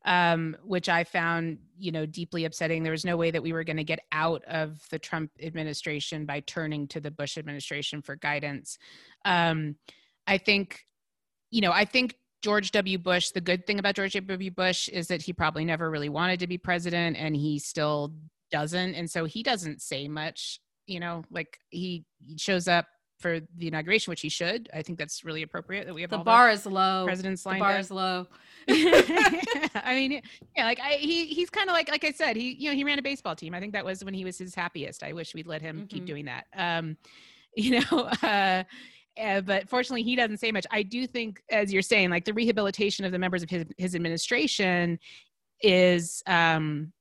[0.06, 2.84] um, which I found, you know, deeply upsetting.
[2.84, 6.26] There was no way that we were going to get out of the Trump administration
[6.26, 8.78] by turning to the Bush administration for guidance.
[9.24, 9.76] Um,
[10.28, 10.86] I think,
[11.52, 12.98] you know, I think George W.
[12.98, 14.52] Bush, the good thing about George W.
[14.52, 18.14] Bush is that he probably never really wanted to be president and he still
[18.52, 18.96] doesn't.
[18.96, 22.86] And so he doesn't say much you know like he, he shows up
[23.20, 24.70] for the inauguration, which he should.
[24.74, 27.06] I think that's really appropriate that we have the bar the is low.
[27.06, 27.80] presidents The lined bar up.
[27.80, 28.28] is low.
[28.68, 30.22] I mean,
[30.56, 32.84] yeah, like I, he he's kind of like like I said, he you know he
[32.84, 33.54] ran a baseball team.
[33.54, 35.04] I think that was when he was his happiest.
[35.04, 36.08] I wish we'd let him keep Mhm.
[36.08, 36.46] doing that.
[36.56, 36.98] Um,
[37.56, 38.64] you know, uh,
[39.18, 40.66] uh, but fortunately, he doesn't say much.
[40.72, 43.96] I do think, as you're saying, like the rehabilitation of the members of his his
[43.96, 45.00] administration
[45.62, 46.92] is, um,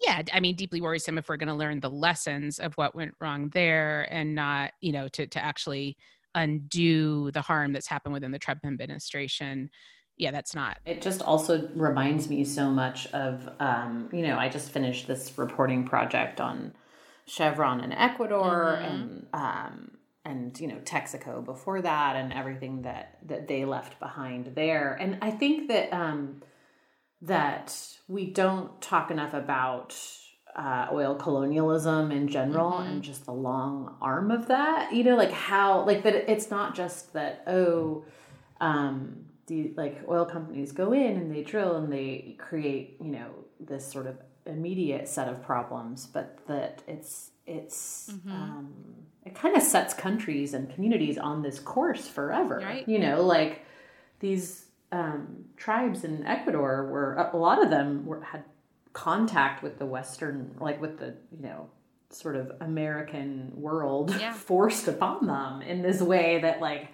[0.00, 3.14] yeah, I mean, deeply worrisome if we're going to learn the lessons of what went
[3.20, 5.96] wrong there and not, you know, to to actually
[6.34, 9.70] undo the harm that's happened within the Trump administration.
[10.16, 14.48] Yeah, that's not It just also reminds me so much of, um, you know, I
[14.48, 16.74] just finished this reporting project on
[17.26, 18.82] Chevron in Ecuador Mhm.
[18.82, 24.54] and, um, and you know Texaco before that and everything that that they left behind
[24.54, 24.94] there.
[24.94, 26.42] And I think that um,
[27.22, 27.76] that
[28.08, 29.96] we don't talk enough about
[30.56, 32.86] uh, oil colonialism in general Mhm.
[32.88, 34.92] and just the long arm of that.
[34.92, 36.30] You know, like how like that.
[36.30, 38.04] It's not just that oh
[38.60, 43.30] um, the like oil companies go in and they drill and they create you know
[43.60, 48.30] this sort of immediate set of problems, but that it's it's Mhm.
[48.32, 48.74] um,
[49.24, 52.58] it kind of sets countries and communities on this course forever.
[52.62, 52.88] Right.
[52.88, 53.62] You know, like
[54.18, 58.44] these um, tribes in Ecuador were a lot of them were had
[58.92, 61.68] contact with the Western, like with the you know
[62.10, 64.32] sort of American world Yeah.
[64.50, 66.88] forced upon them in this way that like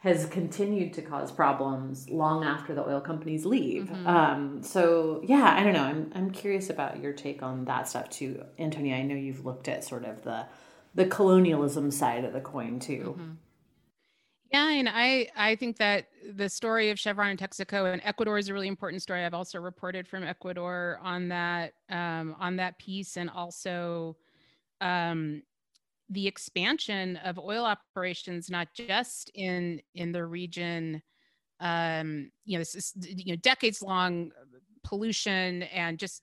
[0.00, 3.84] has continued to cause problems long after the oil companies leave.
[3.90, 4.06] Mhm.
[4.06, 5.82] Um, so yeah, I don't know.
[5.84, 8.96] I'm I'm curious about your take on that stuff too, Antonia.
[8.96, 10.44] I know you've looked at sort of the
[10.94, 13.16] the colonialism side of the coin too.
[13.18, 13.36] Mhm.
[14.50, 18.48] Yeah, and I I think that the story of Chevron and Texaco and Ecuador is
[18.48, 19.24] a really important story.
[19.24, 24.16] I've also reported from Ecuador on that um, on that piece, and also
[24.80, 25.42] um,
[26.10, 31.02] the expansion of oil operations, not just in in the region.
[31.60, 34.32] Um, you know, this is you know decades long
[34.84, 36.22] pollution and just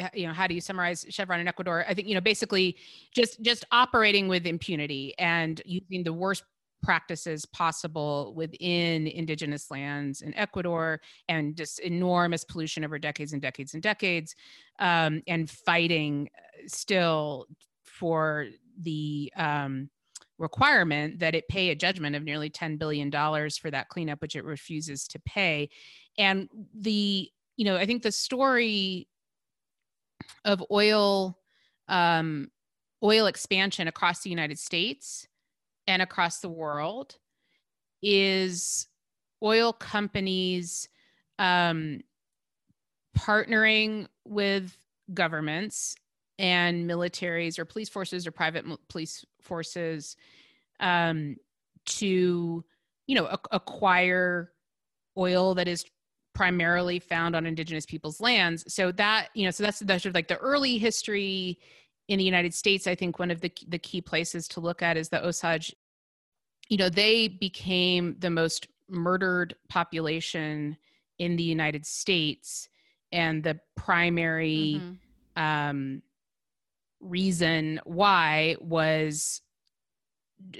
[0.00, 2.76] uh, you know how do you summarize chevron in ecuador i think you know basically
[3.14, 6.44] just just operating with impunity and using the worst
[6.86, 13.74] practices possible within indigenous lands in ecuador and just enormous pollution over decades and decades
[13.74, 14.36] and decades
[14.78, 17.48] um, and fighting uh, still
[17.82, 18.46] for
[18.82, 19.90] the um,
[20.38, 24.44] requirement that it pay a judgment of nearly $10 billion for that cleanup which it
[24.44, 25.68] refuses to pay.
[26.16, 29.08] And the you know i think the story
[30.44, 31.38] of oil
[31.88, 32.48] um,
[33.02, 35.26] oil expansion across the United States
[35.86, 37.16] and across the world
[38.02, 38.88] is
[39.42, 40.88] oil companies
[41.38, 42.00] um,
[43.16, 44.76] partnering with
[45.14, 45.94] governments
[46.38, 50.16] and militaries or police forces or private police forces
[50.80, 51.36] um,
[51.86, 52.64] to
[53.06, 54.52] you know ac- acquire
[55.16, 55.84] oil that is
[56.34, 58.72] primarily found on indigenous people's lands.
[58.72, 61.58] So that you know so that's that's sort of like the early history
[62.08, 64.96] in the united states i think one of the the key places to look at
[64.96, 65.74] is the osage
[66.68, 70.76] you know they became the most murdered population
[71.18, 72.68] in the united states
[73.12, 74.98] and the primary Mhm.
[75.36, 76.02] um,
[77.00, 79.42] reason why was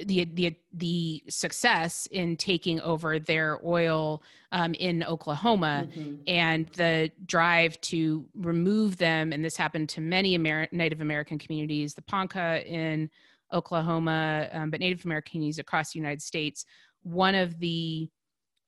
[0.07, 6.23] the the the success in taking over their oil um, in Oklahoma Mhm.
[6.27, 11.95] and the drive to remove them and this happened to many Amer- Native American communities
[11.95, 13.11] the Ponca in
[13.53, 16.65] Oklahoma um, but Native American communities across the United States
[17.03, 18.09] one of the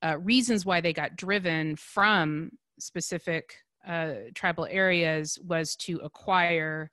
[0.05, 3.55] uh, reasons why they got driven from specific
[3.87, 6.91] uh, tribal areas was to acquire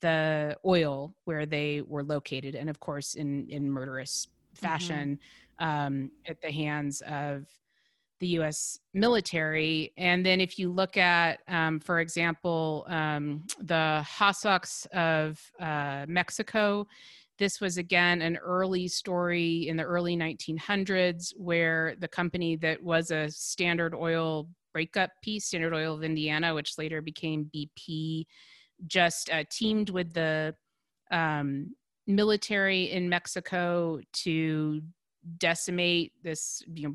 [0.00, 5.18] the oil where they were located and of course in in murderous fashion
[5.58, 7.46] um, at the hands of
[8.20, 8.78] the U.S.
[8.94, 9.92] military.
[9.96, 16.86] And then, if you look at, um, for example, um, the Huastecs of uh, Mexico,
[17.38, 23.12] this was again an early story in the early 1900s where the company that was
[23.12, 28.26] a Standard Oil breakup piece, Standard Oil of Indiana, which later became BP,
[28.86, 30.54] just uh, teamed with the
[31.10, 31.74] um,
[32.06, 34.80] military in Mexico to
[35.38, 36.94] decimate this you know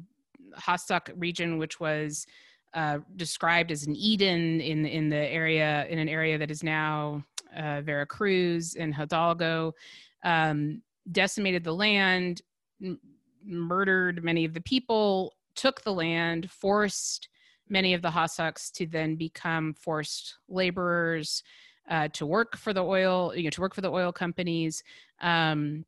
[0.58, 2.26] Huasteca region, which was
[2.74, 7.24] uh, described as an Eden in in the area in an area that is now
[7.56, 9.74] uh, Veracruz and Hidalgo,
[10.24, 10.82] um,
[11.12, 12.42] decimated the land,
[12.82, 13.00] m-
[13.46, 17.30] murdered many of the people, took the land, forced
[17.70, 21.44] many of the Huastecs to then become forced laborers
[21.90, 24.84] uh, to work for the oil, you know, to work for the oil companies.
[25.22, 25.86] Um,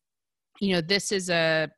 [0.59, 1.69] you know, this is a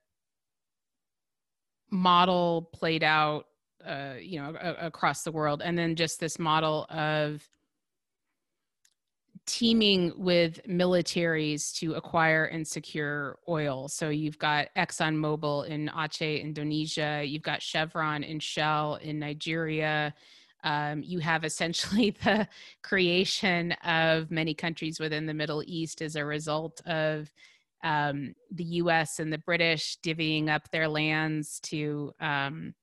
[1.89, 3.47] model played out,
[3.85, 7.47] uh, you know, a- across the world, and then just this model of
[9.45, 13.87] teaming with militaries to acquire and secure oil.
[13.87, 17.23] So you've got ExxonMobil in Aceh, Indonesia.
[17.25, 20.13] You've got Chevron and Shell in Nigeria.
[20.67, 22.45] Um, you have essentially the
[22.83, 27.31] creation of many countries within the Middle East as a result of
[27.83, 32.73] um, the US and the British divvying up their lands to um,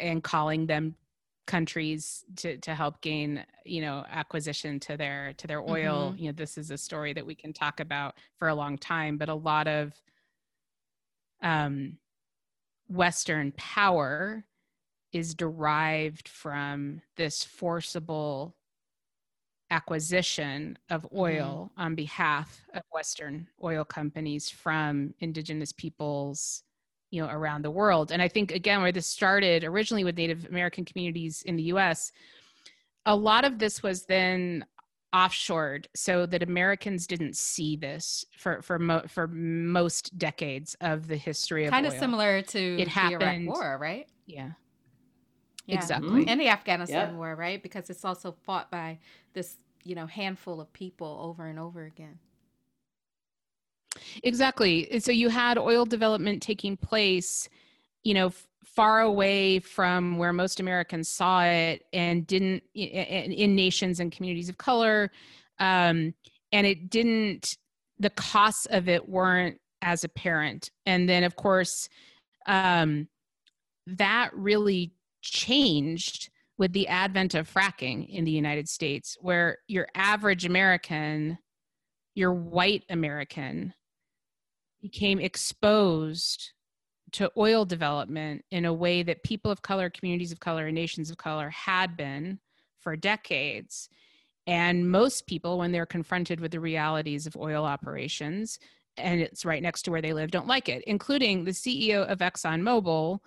[0.00, 0.94] and calling them
[1.46, 6.18] countries to to help gain you know acquisition to their to their oil Mhm.
[6.18, 9.16] you know this is a story that we can talk about for a long time
[9.16, 9.94] but a lot of
[11.42, 11.96] um
[12.88, 14.44] western power
[15.12, 18.54] is derived from this forcible
[19.70, 21.18] acquisition of mm-hmm.
[21.18, 26.62] oil on behalf of western oil companies from indigenous peoples
[27.10, 28.12] you know around the world.
[28.12, 32.12] And i think again where this started originally with native american communities in the us
[33.06, 34.64] a lot of this was then
[35.14, 41.16] offshored so that americans didn't see this for for mo- for most decades of the
[41.16, 44.06] history of the Kind of similar to It the Iraq happened- War, right?
[44.26, 44.50] yeah
[45.68, 45.76] Yeah.
[45.76, 47.16] exactly And the Afghanistan Yep.
[47.16, 47.62] War, right?
[47.62, 48.98] Because it's also fought by
[49.34, 52.18] this, you know, handful of people over and over again.
[54.22, 55.00] Exactly.
[55.00, 57.48] So you had oil development taking place,
[58.02, 63.28] you know, f- far away from where most Americans saw it and didn't i- i-
[63.44, 65.10] in nations and communities of color.
[65.58, 66.14] Um,
[66.52, 67.56] and it didn't,
[67.98, 70.70] the costs of it weren't as apparent.
[70.86, 71.88] And then, of course,
[72.46, 73.08] um,
[73.86, 80.44] that really changed with the advent of fracking in the United States, where your average
[80.44, 81.38] American,
[82.14, 83.72] your white American,
[84.82, 86.52] became exposed
[87.12, 91.10] to oil development in a way that people of color, communities of color, and nations
[91.10, 92.38] of color had been
[92.80, 93.88] for decades.
[94.46, 98.58] And most people, when they're confronted with the realities of oil operations,
[98.96, 102.18] and it's right next to where they live, don't like it, including the CEO of
[102.18, 103.20] ExxonMobil,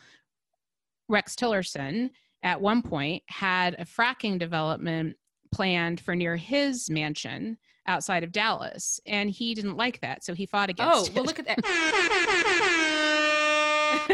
[1.12, 2.10] Rex Tillerson,
[2.42, 5.18] at one point had a fracking development
[5.52, 9.00] planned for near his mansion outside of Dallas.
[9.06, 10.24] And he didn't like that.
[10.24, 11.00] So he fought against oh, it.
[11.00, 11.60] Oh, against well, look at that.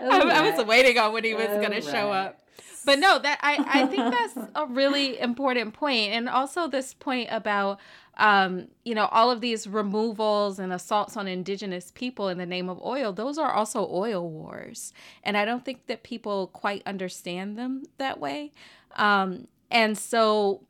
[0.00, 2.42] I, I was oh, waiting on when he was going to oh, show up.
[2.84, 7.28] But no, that I, I think that's a really important point, and also this point
[7.32, 7.80] about
[8.16, 12.68] um, you know all of these removals and assaults on indigenous people in the name
[12.68, 13.12] of oil.
[13.12, 14.92] Those are also oil wars,
[15.22, 18.52] and I don't think that people quite understand them that way.
[18.96, 20.62] Um, and so,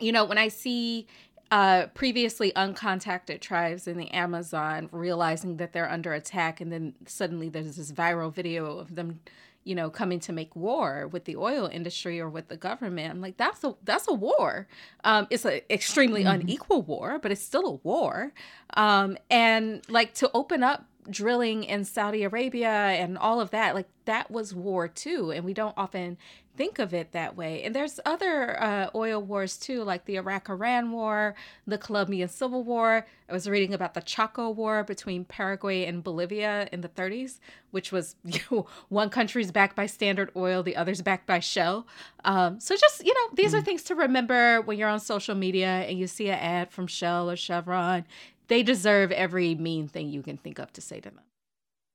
[0.00, 1.06] you know, when I see
[1.50, 7.48] uh, previously uncontacted tribes in the Amazon realizing that they're under attack, and then suddenly
[7.48, 9.20] there's this viral video of them,
[9.68, 13.10] you know, coming to make war with the oil industry or with the government.
[13.10, 14.66] I'm like, that's a that's a war.
[15.04, 18.32] Um, it's an extremely unequal war, but it's still a war.
[18.78, 23.88] Um, and like to open up drilling in Saudi Arabia and all of that, like
[24.06, 26.16] that was war too, and we don't often
[26.58, 27.62] think of it that way.
[27.62, 31.36] And there's other uh, oil wars too, like the Iraq Iran War,
[31.68, 33.06] the Colombian Civil War.
[33.28, 37.38] I was reading about the Chaco War between Paraguay and Bolivia in the 30s,
[37.70, 41.86] which was you know, one country's backed by Standard Oil, the other's backed by Shell.
[42.24, 45.68] Um, so just, you know, these are things to remember when you're on social media
[45.68, 48.04] and you see an ad from Shell or Chevron.
[48.48, 51.20] They deserve every mean thing you can think of to say to them.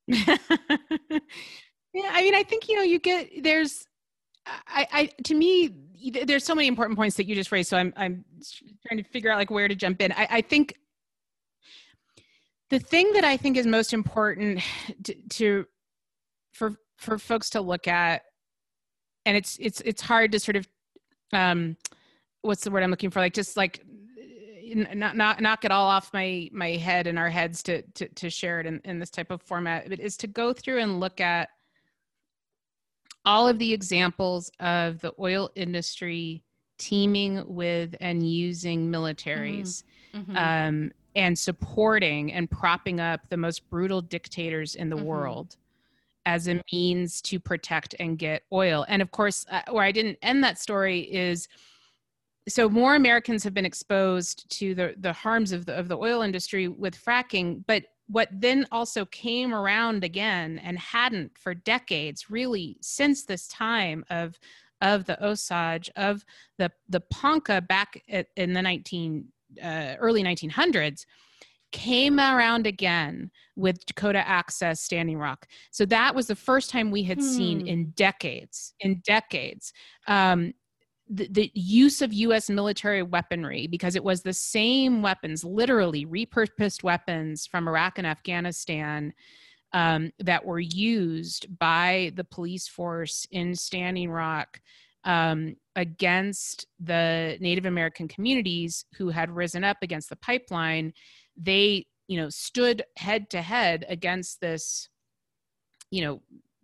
[1.92, 3.86] yeah, I mean, I think you know, you get there's,
[4.46, 5.70] I, I to me,
[6.24, 7.70] there's so many important points that you just raised.
[7.70, 8.24] So I'm I'm
[8.86, 10.12] trying to figure out like where to jump in.
[10.12, 10.74] I, I think
[12.70, 14.60] the thing that I think is most important
[15.04, 15.64] to, to
[16.52, 18.22] for for folks to look at,
[19.24, 20.68] and it's it's it's hard to sort of
[21.32, 21.76] um,
[22.42, 23.20] what's the word I'm looking for?
[23.20, 23.84] Like just like
[24.74, 28.30] not not knock it all off my my head and our heads to to to
[28.30, 31.20] share it in, in this type of format but is to go through and look
[31.20, 31.50] at
[33.24, 36.42] all of the examples of the oil industry
[36.78, 40.36] teaming with and using militaries Mhm.
[40.36, 45.04] um, and supporting and propping up the most brutal dictators in the Mhm.
[45.04, 45.56] world
[46.26, 48.84] as a means to protect and get oil.
[48.88, 51.48] And of course, uh, where I didn't end that story is
[52.48, 56.22] so more Americans have been exposed to the the harms of the of the oil
[56.22, 62.76] industry with fracking, but what then also came around again and hadn't for decades, really
[62.80, 64.38] since this time of
[64.80, 66.24] of the Osage of
[66.58, 69.26] the the Ponca back at, in the 19
[69.62, 71.06] uh, early 1900s
[71.74, 75.48] came around again with Dakota Access Standing Rock.
[75.72, 77.24] So that was the first time we had hmm.
[77.24, 79.72] seen in decades, in decades,
[80.06, 80.54] um,
[81.08, 86.82] the, the, use of US military weaponry because it was the same weapons, literally repurposed
[86.82, 89.12] weapons from Iraq and Afghanistan
[89.72, 94.60] um, that were used by the police force in Standing Rock
[95.04, 100.92] um, against the Native American communities who had risen up against the pipeline.
[101.36, 104.88] They you know stood head to head against this
[105.90, 106.22] you know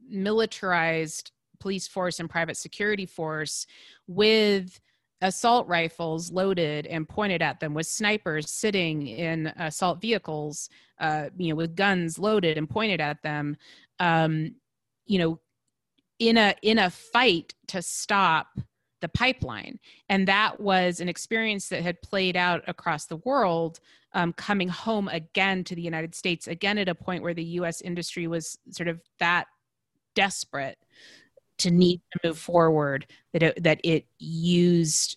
[0.09, 3.67] militarized police force and private security force
[4.07, 4.81] with
[5.23, 11.51] assault rifles loaded and pointed at them with snipers sitting in assault vehicles uh, you
[11.51, 13.57] know with guns loaded and pointed at them
[13.99, 14.55] um,
[15.07, 15.39] you know
[16.19, 18.49] in a in a fight to stop
[19.01, 19.79] the pipeline.
[20.09, 23.81] And that was an experience that had played out across the world
[24.13, 27.81] um, coming home again to the united states again at a point where the us
[27.81, 29.47] industry was sort of that
[30.17, 30.79] desperate
[31.61, 35.17] to need to move forward that it, that it used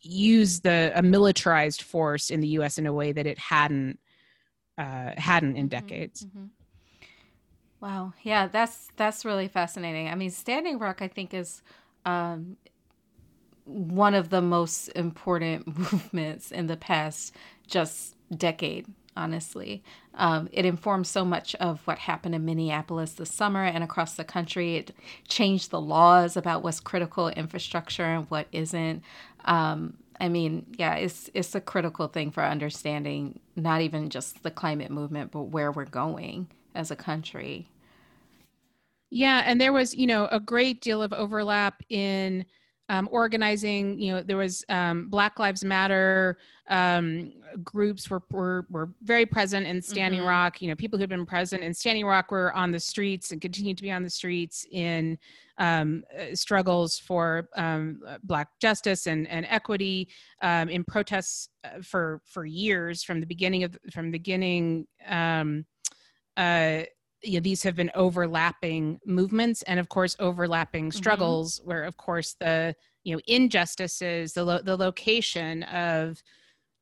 [0.00, 3.98] used the a militarized force in the us in a way that it hadn't
[4.76, 6.26] uh, hadn't in mm-hmm, decades.
[6.26, 6.46] mm-hmm.
[7.80, 8.12] wow.
[8.22, 10.08] Yeah that's that's really fascinating.
[10.08, 11.62] I mean standing rock i think is
[12.04, 12.56] um,
[13.64, 17.34] one of the most important movements in the past
[17.66, 18.86] just decade
[19.16, 19.82] honestly.
[20.14, 24.24] Um, it informed so much of what happened in minneapolis this summer and across the
[24.24, 24.76] country.
[24.76, 24.92] It
[25.28, 29.02] changed the laws about what's critical infrastructure and what isn't.
[29.44, 34.50] Um, i mean yeah it's it's a critical thing for understanding not even just the
[34.50, 37.68] climate movement but where we're going as a country.
[39.10, 42.44] Yeah and there was you know a great deal of overlap in
[42.88, 43.98] um, organizing.
[43.98, 47.32] You know, there was um, Black Lives Matter um,
[47.62, 50.28] groups were, were were very present in Standing mm-hmm.
[50.28, 50.62] Rock.
[50.62, 53.76] You know, people who'd been present in Standing Rock were on the streets and continued
[53.78, 55.18] to be on the streets in
[55.58, 60.08] um, uh, struggles for um, Black justice and and equity
[60.42, 64.86] um, in protests uh, for for years from the beginning of from the beginning.
[65.06, 65.64] Um,
[66.36, 66.82] uh,
[67.24, 70.96] you know, these have been overlapping movements and of course overlapping mm-hmm.
[70.96, 71.68] struggles mm-hmm.
[71.68, 76.22] where of course the you know injustices the lo- the location of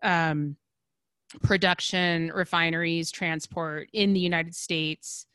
[0.02, 0.56] um,
[1.42, 5.26] production refineries transport in the united states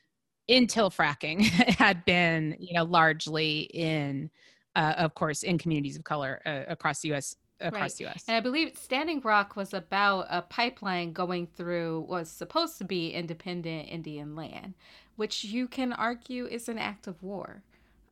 [0.49, 1.41] until fracking
[1.78, 4.30] had been you know largely in
[4.76, 7.97] uh, of course in communities of color uh, across the us across right.
[7.97, 8.26] the US.
[8.28, 12.84] And I believe Standing Rock was about a pipeline going through what was supposed to
[12.84, 14.74] be independent Indian land,
[15.16, 17.64] which you can argue is an act of war.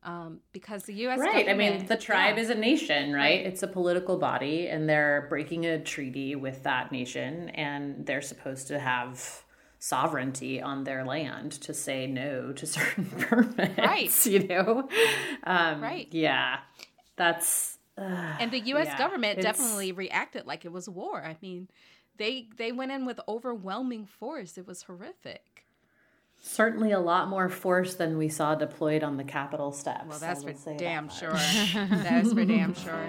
[0.02, 1.18] Um, because the U.S.
[1.18, 1.48] Right.
[1.48, 2.42] I mean, the tribe yeah.
[2.42, 3.44] is a nation, right?
[3.44, 8.68] It's a political body, and they're breaking a treaty with that nation, and they're supposed
[8.68, 9.42] to have
[9.80, 13.78] sovereignty on their land to say no to certain permits.
[13.78, 14.26] Right.
[14.26, 14.88] You know.
[15.42, 16.06] Um, right.
[16.12, 16.58] Yeah.
[17.16, 18.86] That's and the U.S.
[18.86, 21.22] Yeah, government definitely reacted like it was war.
[21.22, 21.68] I mean,
[22.18, 24.58] they they went in with overwhelming force.
[24.58, 25.64] It was horrific.
[26.38, 30.04] Certainly, a lot more force than we saw deployed on the Capitol steps.
[30.08, 31.32] Well, that's for damn that sure.
[31.32, 33.08] that's for damn sure.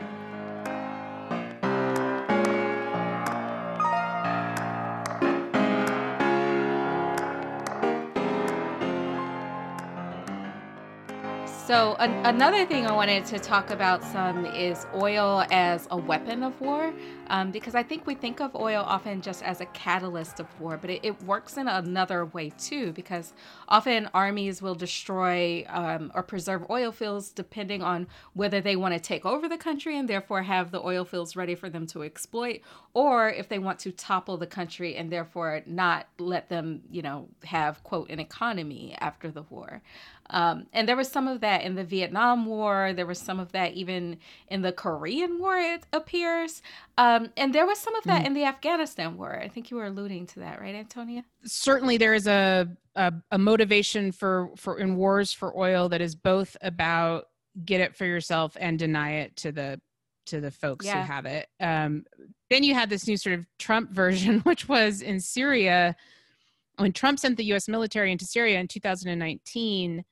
[11.68, 16.42] So, an- another thing I wanted to talk about some is oil as a weapon
[16.42, 16.94] of war,
[17.28, 20.78] um, because I think we think of oil often just as a catalyst of war,
[20.78, 23.34] but it, it works in another way too, because
[23.68, 29.00] often armies will destroy um, or preserve oil fields depending on whether they want to
[29.02, 32.62] take over the country and therefore have the oil fields ready for them to exploit,
[32.94, 37.28] or if they want to topple the country and therefore not let them, you know,
[37.44, 39.82] have, quote, an economy after the war.
[40.30, 42.94] Um, and there was some of that in the Vietnam War.
[42.94, 44.18] There was some of that even
[44.50, 46.62] in the Korean War, it appears.
[46.98, 48.28] Um, and there was some of that mm.
[48.28, 49.40] in the Afghanistan War.
[49.40, 51.24] I think you were alluding to that, right, Antonia?
[51.46, 56.16] Certainly, there is a, a, a motivation for, for in wars for oil that is
[56.16, 57.26] both about
[57.66, 59.82] get it for yourself and deny it to the
[60.28, 61.02] to the folks yeah.
[61.02, 61.48] who have it.
[61.60, 62.04] Um,
[62.50, 65.96] then you had this new sort of Trump version, which was in Syria.
[66.78, 67.68] When Trump sent the U.S.
[67.68, 70.04] military into Syria in 2019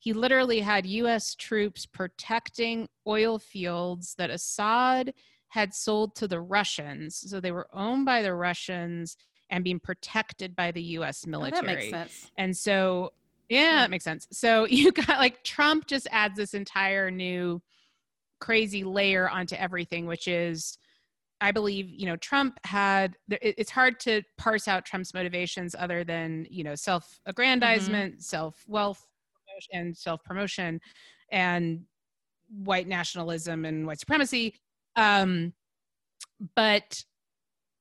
[0.00, 5.12] he literally had US troops protecting oil fields that Assad
[5.48, 7.22] had sold to the Russians.
[7.30, 9.16] So they were owned by the Russians
[9.50, 11.58] and being protected by the US military.
[11.58, 12.30] Oh, that makes sense.
[12.38, 13.12] And so,
[13.50, 14.26] yeah, that makes sense.
[14.32, 17.60] So you got like Trump just adds this entire new
[18.40, 20.78] crazy layer onto everything, which is
[21.42, 26.46] I believe, you know, Trump had, it's hard to parse out Trump's motivations other than,
[26.50, 28.20] you know, self aggrandizement, mm-hmm.
[28.20, 29.06] self wealth,
[29.72, 30.80] and self promotion,
[31.30, 31.80] and
[32.48, 34.54] white nationalism and white supremacy.
[34.96, 35.52] Um,
[36.54, 37.02] but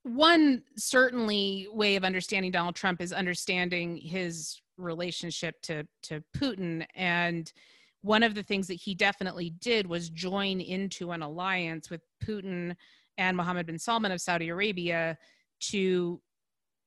[0.04, 7.52] one certainly way of understanding Donald Trump is understanding his relationship to to Putin and
[8.02, 12.76] one of the things that he definitely did was join into an alliance with Putin
[13.18, 15.18] and Mohammed bin Salman of Saudi Arabia
[15.60, 16.22] to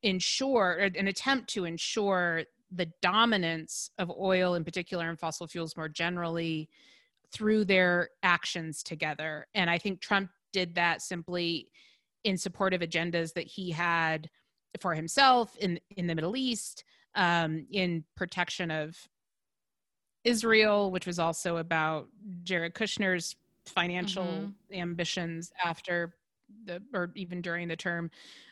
[0.01, 2.43] ensure an attempt to ensure
[2.75, 6.69] the dominance of oil in particular and fossil fuels more generally
[7.31, 11.69] through their actions together and i think trump did that simply
[12.23, 14.29] in support of agendas that he had
[14.79, 16.83] for himself in in the middle east
[17.15, 18.97] um, in protection of
[20.23, 22.07] israel which was also about
[22.43, 24.79] jared kushner's financial mm-hmm.
[24.79, 26.15] ambitions after
[26.65, 28.09] the or even during the term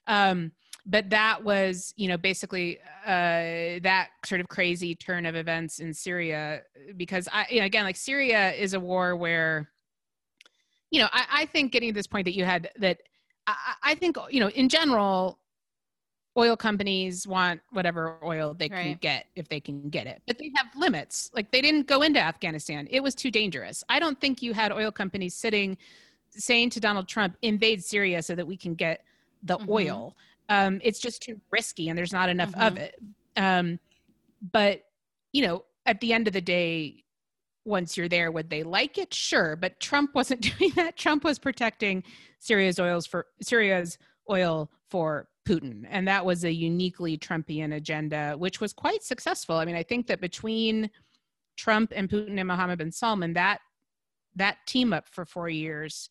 [0.08, 0.52] um,
[0.86, 5.94] but that was you know basically uh, that sort of crazy turn of events in
[5.94, 6.62] syria
[6.98, 9.70] because i you know, again like syria is a war where
[10.90, 13.00] you know I, I think getting to this point that you had that
[13.48, 15.40] I, I, think you know in general
[16.38, 18.84] oil companies want whatever oil they right.
[18.84, 22.02] can get if they can get it but they have limits like they didn't go
[22.02, 25.78] into afghanistan it was too dangerous i don't think you had oil companies sitting
[26.32, 29.04] saying to Donald Trump, invade Syria so that we can get
[29.44, 29.72] the mm-hmm.
[29.72, 30.16] oil.
[30.52, 32.62] Um, it's just too risky and there's not enough mm-hmm.
[32.62, 33.00] of it.
[33.38, 33.80] Um,
[34.52, 34.82] but,
[35.32, 37.06] you know, at the end of the day,
[37.64, 39.14] once you're there, would they like it?
[39.14, 39.56] Sure.
[39.56, 40.98] But Trump wasn't doing that.
[40.98, 42.04] Trump was protecting
[42.40, 43.98] Syria's oils for Syria's
[44.30, 45.86] oil for Putin.
[45.90, 49.56] And that was a uniquely Trumpian agenda, which was quite successful.
[49.56, 50.90] I mean, I think that between
[51.56, 53.62] Trump and Putin and Mohammed bin Salman, that
[54.36, 56.10] that team up for four years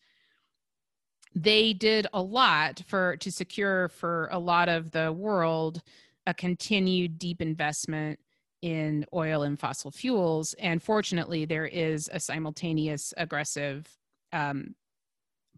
[1.34, 5.82] they did a lot for to secure for a lot of the world
[6.26, 8.18] a continued deep investment
[8.62, 10.54] in oil and fossil fuels.
[10.54, 13.88] And fortunately there is a simultaneous aggressive
[14.32, 14.74] um,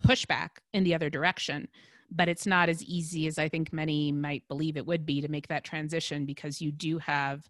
[0.05, 1.69] pushback in the other direction.
[2.11, 5.29] But it's not as easy as i think many might believe it would be to
[5.29, 7.49] make that transition because you do have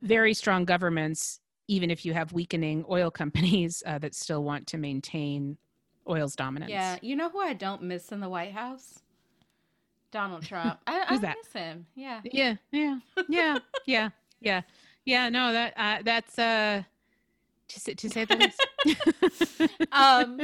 [0.00, 1.38] very strong governments
[1.68, 5.58] even if you have weakening oil companies uh, that still want to maintain
[6.08, 6.70] oil's dominance.
[6.70, 9.00] Yeah, you know who I don't miss in the White House?
[10.10, 10.78] Donald Trump.
[10.86, 11.86] I, I miss him.
[11.94, 12.20] Yeah.
[12.24, 12.56] Yeah.
[12.70, 12.98] Yeah.
[13.28, 13.58] Yeah.
[13.86, 14.10] yeah.
[14.40, 14.60] Yeah.
[15.06, 15.28] Yeah.
[15.28, 16.82] No, that uh, that's uh
[17.82, 18.60] to, to say the least.
[19.92, 20.40] um,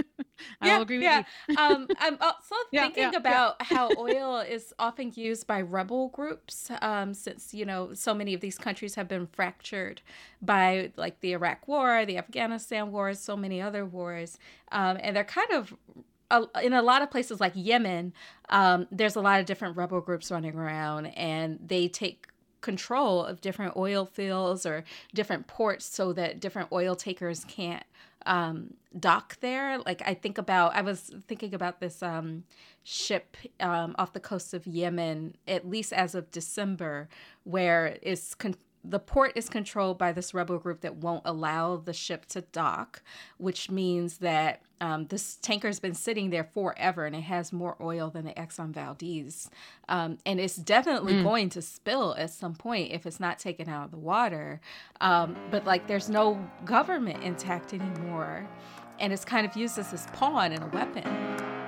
[0.60, 1.22] I yeah, will agree with yeah.
[1.48, 1.56] you.
[1.56, 6.70] um, I'm also yeah, thinking yeah, about how oil is often used by rebel groups,
[6.82, 10.02] um, since you know so many of these countries have been fractured
[10.42, 14.38] by like the Iraq War, the Afghanistan War, so many other wars,
[14.72, 15.74] um, and they're kind of
[16.62, 18.12] in a lot of places like Yemen,
[18.50, 22.28] um, there's a lot of different rebel groups running around, and they take
[22.60, 24.84] control of different oil fields or
[25.14, 27.84] different ports so that different oil takers can't
[28.26, 29.78] um, dock there.
[29.78, 32.44] Like I think about, I was thinking about this um,
[32.82, 37.08] ship um, off the coast of Yemen, at least as of December,
[37.44, 41.92] where it's con- the port is controlled by this rebel group that won't allow the
[41.92, 43.02] ship to dock,
[43.36, 47.76] which means that um, this tanker has been sitting there forever and it has more
[47.80, 49.50] oil than the Exxon Valdez.
[49.88, 51.22] Um, and it's definitely mm.
[51.22, 54.60] going to spill at some point if it's not taken out of the water.
[55.02, 58.48] Um, but like there's no government intact anymore.
[58.98, 61.59] And it's kind of used as this pawn and a weapon.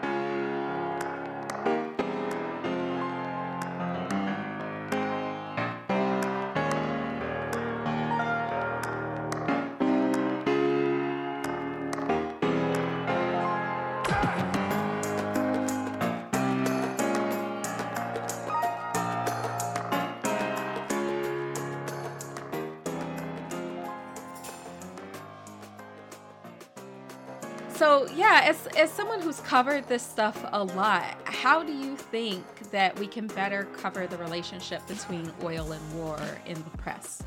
[29.53, 34.17] Covered this stuff a lot, how do you think that we can better cover the
[34.17, 37.23] relationship between oil and war in the press?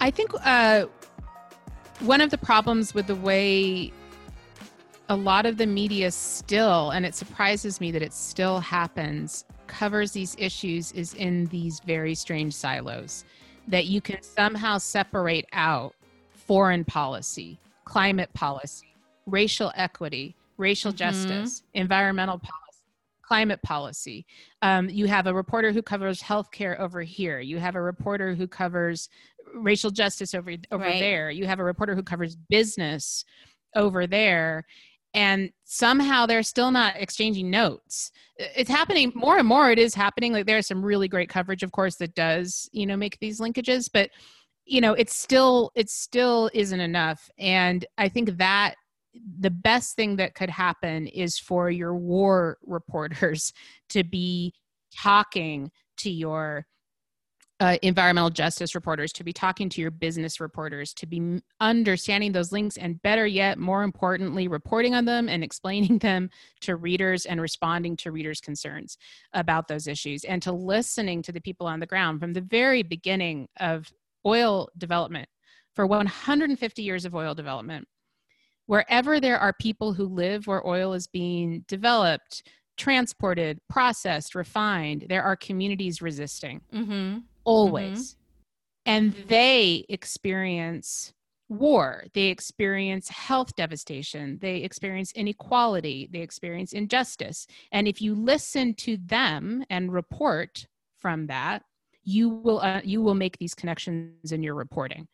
[0.00, 0.86] I think uh,
[2.00, 3.92] one of the problems with the way
[5.08, 10.10] a lot of the media still, and it surprises me that it still happens, covers
[10.10, 13.24] these issues is in these very strange silos
[13.68, 15.94] that you can somehow separate out
[16.32, 18.88] foreign policy, climate policy
[19.28, 20.98] racial equity, racial mm-hmm.
[20.98, 22.86] justice, environmental policy,
[23.22, 24.26] climate policy.
[24.62, 27.40] Um, you have a reporter who covers healthcare over here.
[27.40, 29.08] You have a reporter who covers
[29.54, 31.00] racial justice over over right.
[31.00, 31.30] there.
[31.30, 33.24] You have a reporter who covers business
[33.74, 34.64] over there.
[35.14, 40.32] and somehow they're still not exchanging notes it's happening more and more it is happening
[40.32, 43.88] like there's some really great coverage of course that does you know make these linkages
[43.92, 44.10] but
[44.64, 48.74] you know it's still it still isn't enough and i think that
[49.38, 53.52] the best thing that could happen is for your war reporters
[53.90, 54.52] to be
[54.94, 56.66] talking to your
[57.60, 62.52] uh, environmental justice reporters, to be talking to your business reporters, to be understanding those
[62.52, 67.40] links, and better yet, more importantly, reporting on them and explaining them to readers and
[67.40, 68.96] responding to readers' concerns
[69.32, 72.82] about those issues, and to listening to the people on the ground from the very
[72.82, 73.92] beginning of
[74.24, 75.28] oil development
[75.74, 77.88] for 150 years of oil development.
[78.68, 82.44] Wherever there are people who live where oil is being developed,
[82.76, 86.60] transported, processed, refined, there are communities resisting.
[86.72, 88.12] Mm-hmm always.
[88.12, 88.14] Mm-hmm.
[88.86, 91.12] And they experience
[91.48, 97.46] war, they experience health devastation, they experience inequality, they experience injustice.
[97.72, 100.66] And if you listen to them and report
[100.98, 101.62] from that,
[102.04, 105.08] you will uh, you will make these connections in your reporting.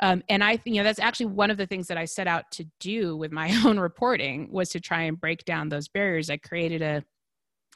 [0.00, 2.26] Um, and I think you know that's actually one of the things that I set
[2.26, 6.30] out to do with my own reporting was to try and break down those barriers.
[6.30, 7.04] I created a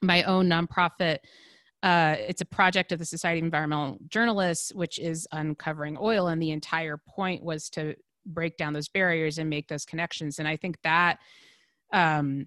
[0.02, 1.18] my own nonprofit
[1.82, 6.28] uh, it's a project of the Society of Environmental Journalists, which is uncovering oil.
[6.28, 7.94] And the entire point was to
[8.26, 10.38] break down those barriers and make those connections.
[10.38, 11.18] And I think that,
[11.92, 12.46] um,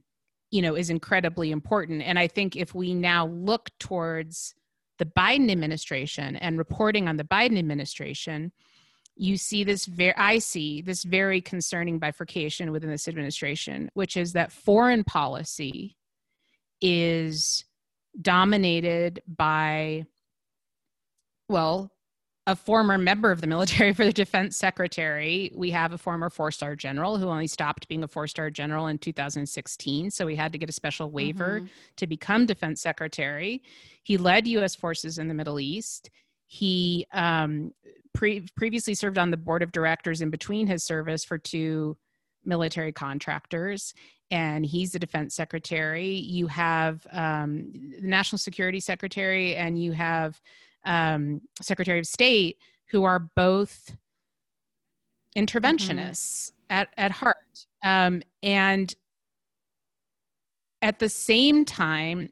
[0.51, 2.01] you know, is incredibly important.
[2.01, 4.53] And I think if we now look towards
[4.99, 8.51] the Biden administration and reporting on the Biden administration,
[9.15, 14.33] you see this very i see this very concerning bifurcation within this administration which is
[14.33, 15.95] that foreign policy
[16.81, 17.63] is
[18.19, 20.05] dominated by,
[21.47, 21.91] well,
[22.47, 25.51] a former member of the military for the defense secretary.
[25.55, 28.87] We have a former four star general who only stopped being a four star general
[28.87, 30.09] in 2016.
[30.09, 31.67] So he had to get a special waiver mm-hmm.
[31.97, 33.61] to become defense secretary.
[34.03, 34.75] He led U.S.
[34.75, 36.09] forces in the Middle East.
[36.47, 37.71] He um,
[38.21, 41.97] pre- previously served on the board of directors in between his service for two
[42.45, 43.95] military contractors
[44.29, 46.07] and he's the defense secretary.
[46.07, 50.39] You have um, the national security secretary, and you have
[50.85, 52.57] um, secretary of state,
[52.91, 53.93] who are both
[55.35, 56.73] interventionists mm-hmm.
[56.73, 57.65] at, at heart.
[57.83, 58.95] Um, and
[60.81, 62.29] at the same time,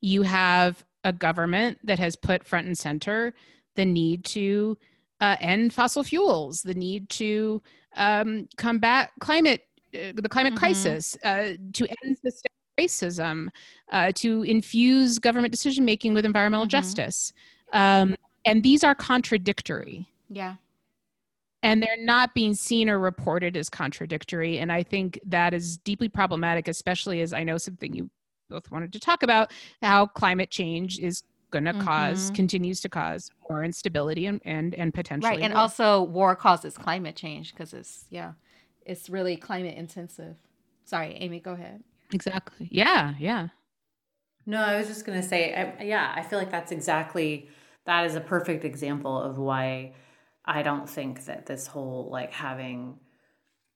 [0.00, 3.34] you have a government that has put front and center
[3.76, 4.76] the need to
[5.20, 7.62] uh, end fossil fuels, the need to
[7.96, 9.62] um, combat climate
[9.94, 10.58] uh, the climate mm-hmm.
[10.58, 13.48] crisis, uh, to end systemic racism,
[13.92, 16.70] uh, to infuse government decision making with environmental mm-hmm.
[16.70, 17.32] justice.
[17.72, 20.06] Um, and these are contradictory.
[20.28, 20.56] Yeah.
[21.62, 24.58] And they're not being seen or reported as contradictory.
[24.58, 28.10] And I think that is deeply problematic, especially as I know something you
[28.48, 29.52] both wanted to talk about
[29.82, 31.82] how climate change is going to mm-hmm.
[31.82, 35.62] cause continues to cause more instability and and, and potentially right and war.
[35.62, 38.32] also war causes climate change because it's yeah
[38.86, 40.36] it's really climate intensive.
[40.84, 41.82] Sorry, Amy, go ahead.
[42.12, 42.68] Exactly.
[42.70, 43.48] Yeah, yeah.
[44.46, 47.48] No, I was just going to say, I, yeah, I feel like that's exactly
[47.84, 49.94] that is a perfect example of why
[50.44, 52.98] I don't think that this whole like having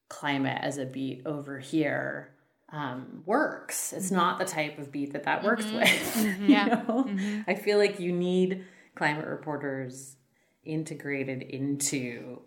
[0.09, 2.33] climate as a beat over here
[2.71, 3.93] um, works.
[3.93, 5.77] It's not the type of beat that that works mm-hmm.
[5.77, 6.15] with.
[6.15, 6.45] Mm-hmm.
[6.49, 6.81] Yeah.
[6.81, 7.41] mm-hmm.
[7.47, 8.65] I feel like you need
[8.95, 10.15] climate reporters
[10.63, 12.41] integrated into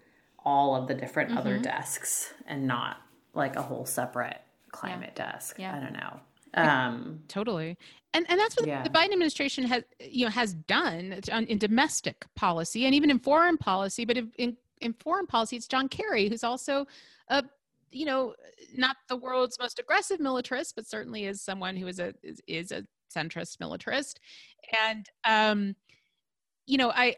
[0.45, 1.39] all of the different mm-hmm.
[1.39, 2.99] other desks and not
[3.35, 5.33] like a whole separate climate yeah.
[5.33, 5.57] desk.
[5.59, 5.77] Yeah.
[5.77, 6.21] I don't know.
[6.55, 7.77] Um, totally.
[8.13, 8.83] And and that's what yeah.
[8.83, 13.57] the Biden administration has you know has done in domestic policy and even in foreign
[13.57, 14.05] policy.
[14.05, 16.87] But in, in, in foreign policy, it's John Kerry who's also
[17.29, 17.43] a
[17.95, 18.35] you know
[18.77, 22.73] not the world's most aggressive militarist, but certainly is someone who is a is, is
[22.73, 22.85] a
[23.15, 24.21] centrist militarist.
[24.87, 25.77] And um,
[26.67, 27.17] you know, I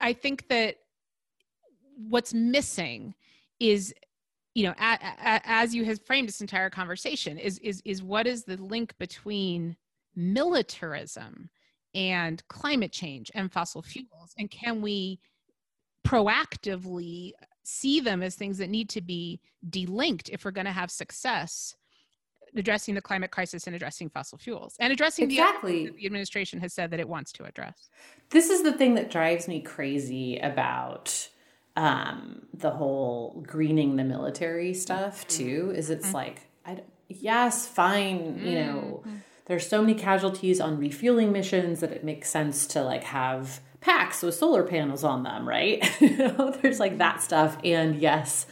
[0.00, 0.76] I think that
[1.96, 3.14] what's missing
[3.60, 3.92] is
[4.54, 8.26] you know a, a, as you have framed this entire conversation is is is what
[8.26, 9.76] is the link between
[10.14, 11.50] militarism
[11.94, 15.18] and climate change and fossil fuels and can we
[16.06, 17.32] proactively
[17.68, 21.74] see them as things that need to be delinked if we're going to have success
[22.56, 26.72] addressing the climate crisis and addressing fossil fuels and addressing exactly the, the administration has
[26.72, 27.90] said that it wants to address
[28.30, 31.28] this is the thing that drives me crazy about
[31.78, 35.44] um, the whole greening the military stuff mm-hmm.
[35.44, 35.72] too.
[35.76, 36.14] Is it's mm-hmm.
[36.14, 39.16] like, I, yes, fine, you know, mm-hmm.
[39.46, 44.22] there's so many casualties on refueling missions that it makes sense to like have packs
[44.22, 45.84] with solar panels on them, right?
[46.00, 47.58] you know, there's like that stuff.
[47.64, 48.46] And yes,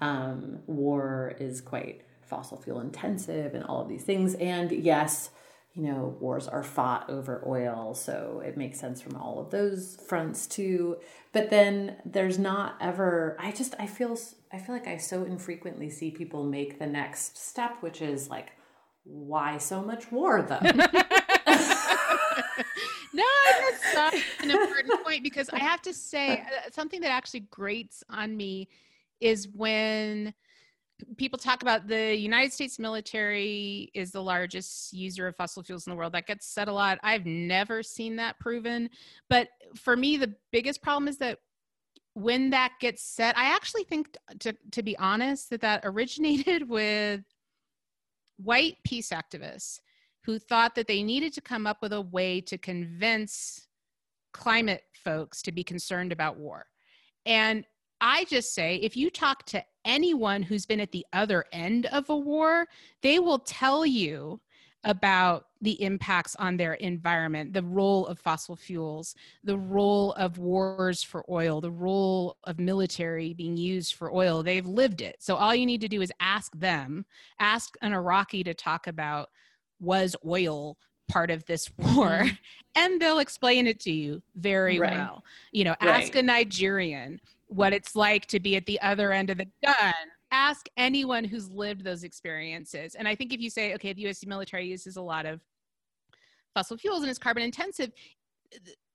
[0.00, 4.34] um, war is quite fossil fuel intensive and all of these things.
[4.34, 5.30] And yes,
[5.76, 9.98] you know, wars are fought over oil, so it makes sense from all of those
[10.08, 10.96] fronts too.
[11.32, 14.18] But then there's not ever I just I feel
[14.50, 18.52] I feel like I so infrequently see people make the next step, which is like
[19.04, 20.60] why so much war though?
[20.62, 20.72] no,
[23.12, 24.14] that's not
[24.48, 28.68] an important point because I have to say uh, something that actually grates on me
[29.20, 30.34] is when
[31.16, 35.90] people talk about the United States military is the largest user of fossil fuels in
[35.90, 36.12] the world.
[36.12, 36.98] That gets said a lot.
[37.02, 38.90] I've never seen that proven.
[39.28, 41.38] But for me, the biggest problem is that
[42.14, 47.22] when that gets said, I actually think, to, to be honest, that that originated with
[48.38, 49.80] white peace activists
[50.24, 53.65] who thought that they needed to come up with a way to convince
[54.32, 56.66] climate folks to be concerned about war.
[57.24, 57.64] And
[58.00, 62.10] I just say if you talk to anyone who's been at the other end of
[62.10, 62.66] a war,
[63.02, 64.40] they will tell you
[64.84, 71.02] about the impacts on their environment, the role of fossil fuels, the role of wars
[71.02, 74.42] for oil, the role of military being used for oil.
[74.42, 75.16] They've lived it.
[75.18, 77.04] So all you need to do is ask them,
[77.40, 79.28] ask an Iraqi to talk about
[79.80, 82.34] was oil part of this war mm-hmm.
[82.74, 84.92] and they'll explain it to you very right.
[84.92, 85.24] well.
[85.52, 86.02] You know, right.
[86.02, 89.94] ask a Nigerian what it's like to be at the other end of the gun.
[90.32, 92.94] Ask anyone who's lived those experiences.
[92.96, 95.40] And I think if you say, okay, the US military uses a lot of
[96.54, 97.92] fossil fuels and is carbon intensive,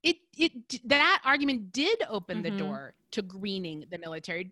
[0.04, 0.52] it it
[0.86, 2.58] that argument did open mm-hmm.
[2.58, 4.52] the door to greening the military.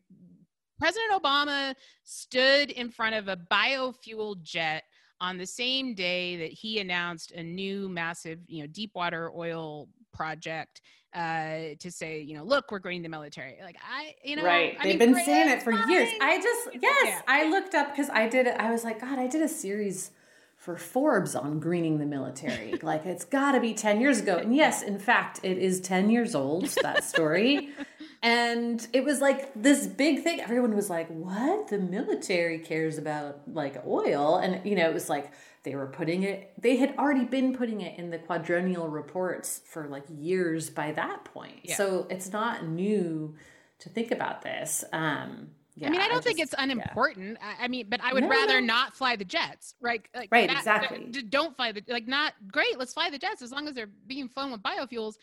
[0.79, 4.83] President Obama stood in front of a biofuel jet
[5.21, 9.87] on the same day that he announced a new massive, you know, deep water oil
[10.13, 10.81] project
[11.13, 13.57] uh, to say, you know, look, we're growing the military.
[13.63, 14.77] Like I, you know, right?
[14.79, 16.09] I They've mean, been saying it for years.
[16.21, 17.21] I just yes, yeah.
[17.27, 18.47] I looked up because I did.
[18.47, 20.11] I was like, God, I did a series
[20.55, 22.75] for Forbes on greening the military.
[22.83, 24.37] like it's got to be ten years ago.
[24.37, 26.65] And yes, in fact, it is ten years old.
[26.83, 27.69] That story.
[28.21, 30.41] and it was like this big thing.
[30.41, 31.69] Everyone was like, "What?
[31.69, 35.31] The military cares about like oil?" And you know, it was like
[35.63, 39.87] they were putting it, they had already been putting it in the quadrennial reports for
[39.87, 41.59] like years by that point.
[41.63, 41.75] Yeah.
[41.75, 43.35] So it's not new
[43.79, 44.83] to think about this.
[44.93, 45.49] Um,
[45.79, 47.37] yeah, I mean, I don't I just, think it's unimportant.
[47.39, 47.53] Yeah.
[47.59, 48.67] I mean, but I would no, rather no.
[48.67, 50.05] not fly the jets, right?
[50.15, 51.09] Like, right, that, exactly.
[51.11, 52.07] That, don't fly the like.
[52.07, 52.77] Not great.
[52.77, 55.15] Let's fly the jets as long as they're being flown with biofuels.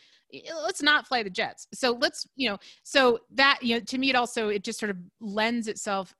[0.63, 1.67] Let's not fly the jets.
[1.73, 4.89] So let's, you know, so that you know, to me, it also it just sort
[4.89, 6.15] of lends itself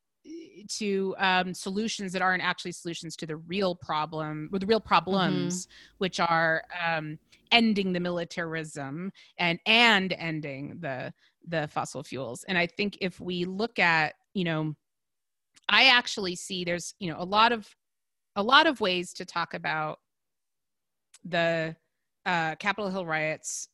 [0.68, 5.66] to um, solutions that aren't actually solutions to the real problem with the real problems
[5.66, 5.74] mm-hmm.
[6.00, 7.18] which are um,
[7.52, 11.14] ending the militarism and and ending the
[11.48, 14.76] the fossil fuels and i think if we look at you know
[15.70, 17.68] i actually see there's you know a lot of
[18.36, 20.00] a lot of ways to talk about
[21.26, 21.76] the
[22.26, 23.70] uh, capitol hill riots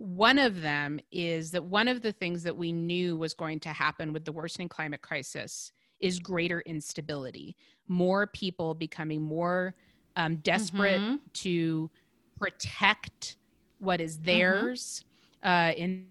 [0.00, 3.68] one of them is that one of the things that we knew was going to
[3.68, 7.54] happen with the worsening climate crisis is greater instability,
[7.86, 9.74] more people becoming more
[10.16, 11.16] um, desperate mm-hmm.
[11.34, 11.90] to
[12.38, 13.36] protect
[13.78, 14.24] what is mm-hmm.
[14.24, 15.04] theirs.
[15.44, 15.48] Mm-hmm.
[15.48, 16.06] Uh, in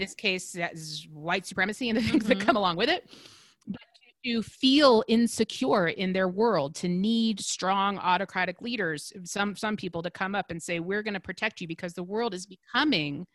[0.00, 2.38] this case, is white supremacy and the things mm-hmm.
[2.38, 3.08] that come along with it.
[3.66, 3.80] But
[4.24, 10.10] to feel insecure in their world, to need strong autocratic leaders, some some people to
[10.10, 13.26] come up and say, "We're going to protect you," because the world is becoming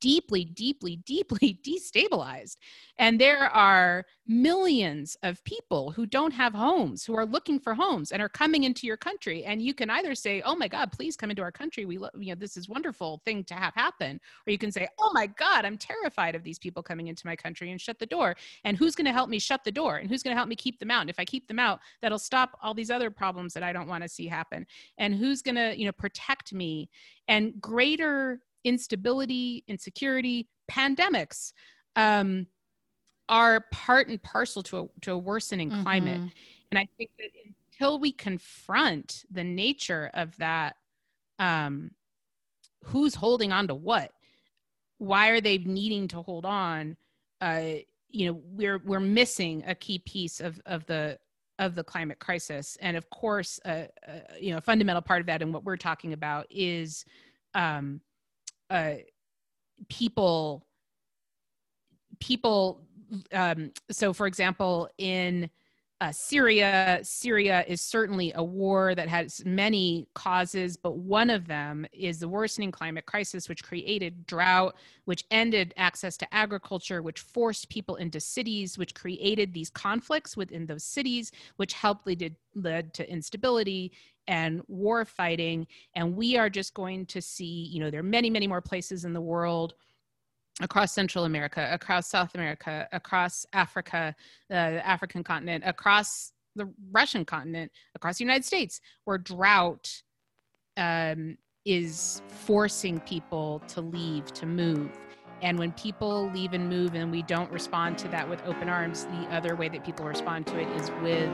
[0.00, 2.56] deeply, deeply, deeply destabilized.
[2.98, 8.10] And there are millions of people who don't have homes, who are looking for homes
[8.10, 9.44] and are coming into your country.
[9.44, 11.84] And you can either say, "Oh my God, please come into our country.
[11.84, 14.88] We, lo- you know, this is wonderful thing to have happen," or you can say,
[14.98, 18.06] "Oh my God, I'm terrified of these people coming into my country," and shut the
[18.06, 18.36] door.
[18.64, 19.96] And who's going to help me shut the door?
[19.96, 21.02] And who's going to help me keep them out?
[21.02, 23.88] And if I keep them out, that'll stop all these other problems that I don't
[23.88, 24.66] want to see happen.
[24.98, 26.88] And who's going to, you know, protect me?
[27.28, 31.52] And greater instability, insecurity, pandemics
[31.94, 32.46] um,
[33.28, 35.82] are part and parcel to a, to a worsening mm-hmm.
[35.82, 36.20] climate.
[36.70, 37.30] And I think that
[37.72, 40.76] until we confront the nature of that,
[41.38, 41.90] um,
[42.84, 44.12] who's holding on to what?
[44.98, 46.96] Why are they needing to hold on?
[47.40, 47.74] Uh,
[48.08, 51.18] you know, we're we're missing a key piece of of the
[51.58, 55.26] of the climate crisis, and of course, uh, uh, you know, a fundamental part of
[55.26, 57.04] that and what we're talking about is
[57.54, 58.00] um,
[58.70, 58.94] uh,
[59.88, 60.66] people
[62.20, 62.80] people
[63.32, 65.50] um, so for example in
[66.00, 67.00] uh, Syria.
[67.02, 72.28] Syria is certainly a war that has many causes, but one of them is the
[72.28, 78.20] worsening climate crisis, which created drought, which ended access to agriculture, which forced people into
[78.20, 83.92] cities, which created these conflicts within those cities, which helped lead, to, led to instability
[84.28, 85.66] and war fighting.
[85.94, 89.04] And we are just going to see, you know, there are many, many more places
[89.04, 89.74] in the world
[90.62, 94.14] across Central America, across South America, across Africa,
[94.48, 100.02] the African continent, across the Russian continent, across the United States, where drought
[100.76, 104.90] um, is forcing people to leave, to move.
[105.42, 109.04] And when people leave and move and we don't respond to that with open arms,
[109.04, 111.30] the other way that people respond to it is with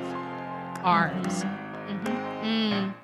[0.82, 1.44] arms.
[1.92, 2.46] Mm-hmm.
[2.46, 2.94] Mm.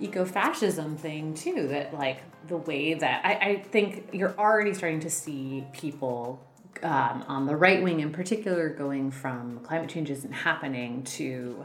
[0.00, 5.10] ecofascism thing too that like the way that I, I think you're already starting to
[5.10, 6.40] see people
[6.82, 11.64] um, on the right wing in particular going from climate change isn't happening to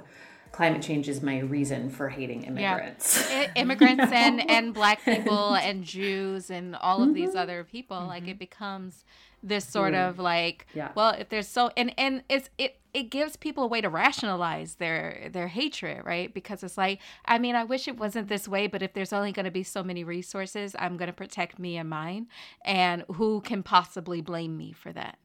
[0.52, 3.30] climate change is my reason for hating immigrants.
[3.30, 3.52] Yeah.
[3.56, 7.16] immigrants and, and black people and Jews and all of mm-hmm.
[7.16, 7.98] these other people.
[7.98, 8.08] Mm-hmm.
[8.08, 9.04] Like it becomes
[9.44, 10.10] this sort mm.
[10.10, 10.92] of like yeah.
[10.96, 14.76] well if there's so and and it's it it gives people a way to rationalize
[14.76, 18.66] their their hatred right because it's like i mean i wish it wasn't this way
[18.68, 21.78] but if there's only going to be so many resources i'm going to protect me
[21.78, 22.28] and mine
[22.66, 25.18] and who can possibly blame me for that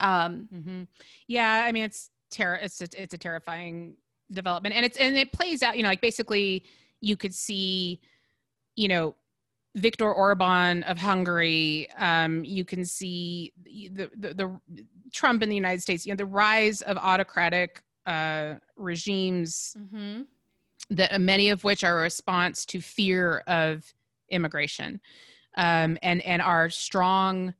[0.00, 0.82] um mm-hmm.
[1.28, 3.94] yeah i mean it's terror it's a, it's a terrifying
[4.34, 6.64] development and it's and it plays out you know like basically
[7.00, 8.00] you could see
[8.76, 9.14] you know
[9.76, 14.60] Viktor Orban of Hungary, um, you can see the, the, the,
[15.12, 20.22] Trump in the United States, you know, the rise of autocratic uh, regimes, mm-hmm.
[20.90, 23.84] that many of which are a response to fear of
[24.28, 25.00] immigration,
[25.56, 27.54] um, and and are strong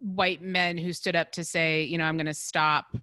[0.00, 2.96] white men who stood up to say, you know, I'm going to stop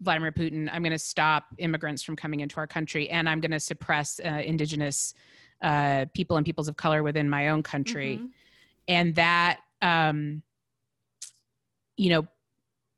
[0.00, 3.50] Vladimir Putin, I'm going to stop immigrants from coming into our country, and I'm going
[3.50, 5.14] to suppress uh, indigenous
[5.62, 8.26] uh, people and peoples of color within my own country, mm-hmm.
[8.86, 10.42] and that um,
[11.96, 12.26] you know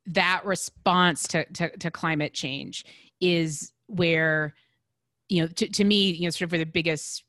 [0.07, 2.84] that response to, to, to climate change
[3.20, 4.55] is where
[5.28, 7.24] you know to, to me you know sort of where the biggest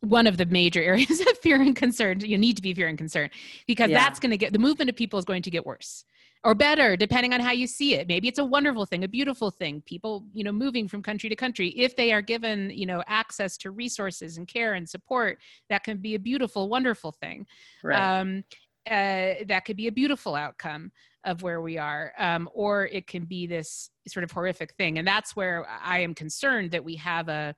[0.00, 2.98] one of the major areas of fear and concern you need to be fear and
[2.98, 3.30] concern
[3.66, 3.98] because yeah.
[3.98, 6.04] that's going to get the movement of people is going to get worse
[6.46, 8.06] or better depending on how you see it.
[8.06, 9.82] Maybe it's a wonderful thing a beautiful thing.
[9.84, 13.56] People you know moving from country to country if they are given you know access
[13.58, 15.38] to resources and care and support
[15.68, 17.46] that can be a beautiful wonderful thing.
[17.82, 18.20] Right.
[18.20, 18.44] um,
[18.88, 20.92] uh, that could be a beautiful outcome
[21.24, 24.98] of where we are um, or it can be this sort of horrific thing.
[24.98, 27.56] And that's where i am concerned that we have a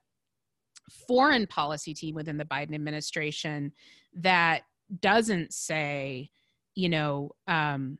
[1.07, 3.71] foreign policy team within the biden administration
[4.15, 4.63] that
[5.01, 6.31] doesn't say
[6.75, 7.99] you know um,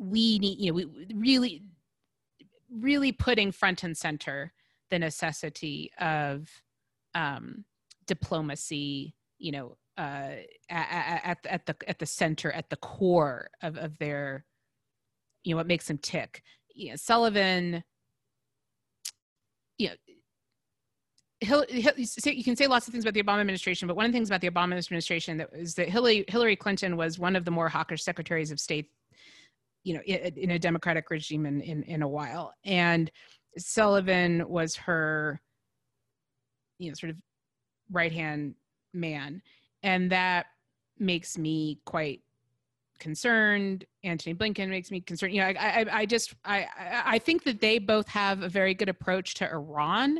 [0.00, 1.62] we need you know we really
[2.72, 4.52] really putting front and center
[4.90, 6.48] the necessity of
[7.14, 7.64] um,
[8.06, 10.36] diplomacy you know uh,
[10.70, 14.46] at, at, at the at the center at the core of, of their
[15.44, 16.42] you know what makes them tick.
[16.74, 17.84] You know, sullivan
[19.78, 19.94] you know
[21.42, 24.12] He'll, he'll, you can say lots of things about the Obama administration, but one of
[24.12, 27.46] the things about the Obama administration that is that Hillary, Hillary Clinton was one of
[27.46, 28.90] the more hawkish secretaries of state
[29.84, 32.52] you know in, in a democratic regime in, in in a while.
[32.64, 33.10] And
[33.58, 35.40] sullivan was her
[36.78, 37.16] you know sort of
[37.90, 38.54] right hand
[38.92, 39.42] man.
[39.82, 40.46] And that
[40.98, 42.20] makes me quite
[42.98, 43.84] concerned.
[44.04, 45.34] Antony blinken makes me concerned.
[45.34, 46.66] You know i i, I just i
[47.06, 50.18] i think that they both have a very good approach to iran.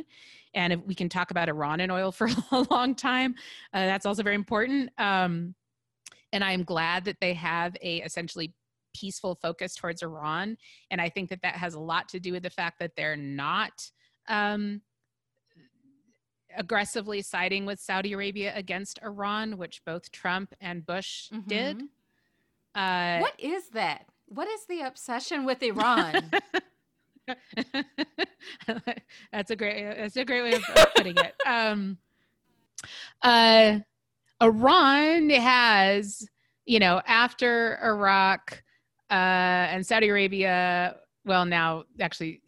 [0.53, 3.35] And if we can talk about iran and oil for a long time
[3.73, 4.89] uh, that's also very important.
[4.97, 5.55] Um,
[6.33, 8.53] and i'm glad that they have a essentially
[8.93, 10.57] peaceful focus towards Iran.
[10.89, 13.17] And I think that that has a lot to do with the fact that they're
[13.17, 13.89] not
[14.27, 14.81] um,
[16.57, 21.47] aggressively siding with Saudi Arabia against Iran, which both Trump and Bush mm-hmm.
[21.47, 21.81] did.
[22.75, 24.05] Uh, what is that?
[24.27, 26.31] What is the obsession with Iran?
[29.31, 29.95] that's a great.
[29.97, 30.63] That's a great way of
[30.95, 31.33] putting it.
[31.45, 31.97] Um,
[33.21, 33.79] uh,
[34.41, 36.27] Iran has,
[36.65, 38.63] you know, after Iraq,
[39.11, 40.95] uh, and Saudi Arabia,
[41.25, 42.41] well, now actually,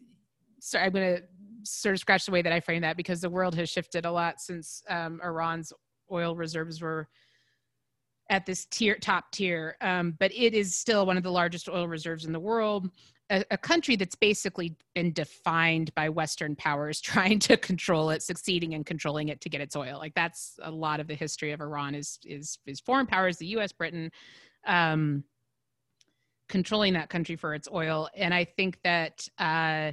[0.60, 1.22] sorry, I'm going to
[1.62, 4.10] sort of scratch the way that I frame that because the world has shifted a
[4.10, 5.72] lot since um, Iran's
[6.10, 7.08] oil reserves were
[8.30, 9.76] at this tier top tier.
[9.80, 12.90] Um, but it is still one of the largest oil reserves in the world.
[13.30, 18.72] A, a, country that's basically been defined by western powers trying to control it succeeding
[18.72, 19.98] in controlling it to get its oil.
[19.98, 23.46] Like that's a lot of the history of iran is is is foreign powers the
[23.46, 24.10] us britain.
[24.66, 25.24] Um,
[26.48, 29.90] controlling that country for its oil and i think that uh,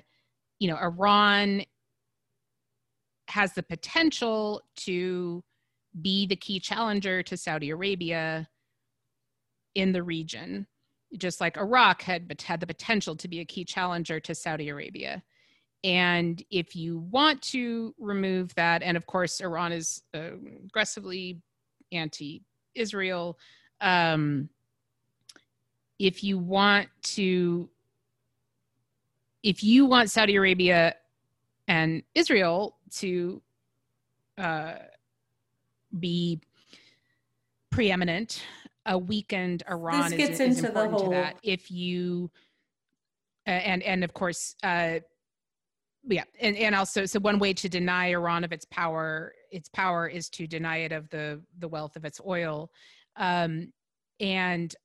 [0.60, 1.64] you know iran
[3.28, 5.43] has the potential to
[5.99, 8.47] be the key challenger to Saudi Arabia
[9.76, 10.68] in the region,
[11.18, 15.24] just like Iraq had had the potential to be a key challenger to Saudi Arabia.
[15.84, 20.32] And if you want to remove that, and of course, Iran is uh,
[20.66, 21.41] aggressively
[21.91, 22.43] anti
[22.76, 23.39] Israel.
[23.82, 24.49] Um,
[26.02, 27.70] if you want to,
[29.43, 30.95] if you want Saudi Arabia
[31.68, 33.41] and Israel to
[34.38, 34.74] uh,
[35.99, 36.41] be
[37.70, 38.43] preeminent.
[38.88, 41.12] A weakened Iran this gets is, into important the whole...
[41.12, 41.36] to that.
[41.43, 42.32] If you
[43.47, 44.99] uh, and and of course, uh,
[46.04, 50.08] yeah, and and also, so one way to deny Iran of its power, its power
[50.08, 52.72] is to deny it of the the wealth of its oil,
[53.18, 53.72] um,
[54.20, 54.76] and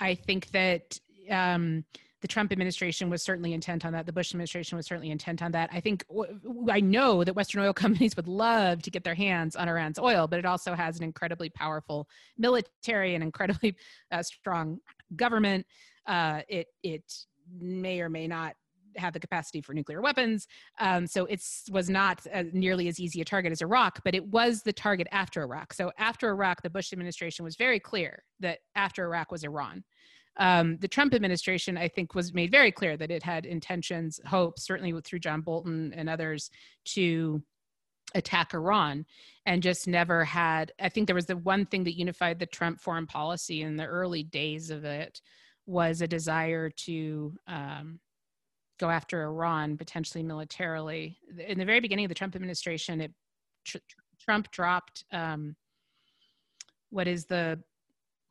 [0.00, 0.98] I think that
[1.30, 1.84] um,
[2.20, 4.06] the Trump administration was certainly intent on that.
[4.06, 5.70] The Bush administration was certainly intent on that.
[5.72, 6.04] I think
[6.70, 10.26] I know that Western oil companies would love to get their hands on Iran's oil,
[10.26, 13.76] but it also has an incredibly powerful military and incredibly
[14.10, 14.78] uh, strong
[15.16, 15.66] government.
[16.06, 17.04] Uh, it it
[17.58, 18.54] may or may not
[18.96, 20.46] have the capacity for nuclear weapons.
[20.78, 24.26] Um, so it was not uh, nearly as easy a target as Iraq, but it
[24.26, 25.72] was the target after Iraq.
[25.72, 29.84] So after Iraq, the Bush administration was very clear that after Iraq was Iran.
[30.36, 34.64] Um, the Trump administration, I think, was made very clear that it had intentions, hopes,
[34.64, 36.50] certainly through John Bolton and others,
[36.86, 37.42] to
[38.14, 39.04] attack Iran
[39.46, 40.72] and just never had.
[40.80, 43.86] I think there was the one thing that unified the Trump foreign policy in the
[43.86, 45.20] early days of it
[45.66, 48.00] was a desire to um,
[48.80, 51.18] go after Iran potentially militarily.
[51.46, 53.12] In the very beginning of the Trump administration, it
[53.64, 53.78] tr-
[54.18, 55.54] Trump dropped um,
[56.88, 57.62] what is the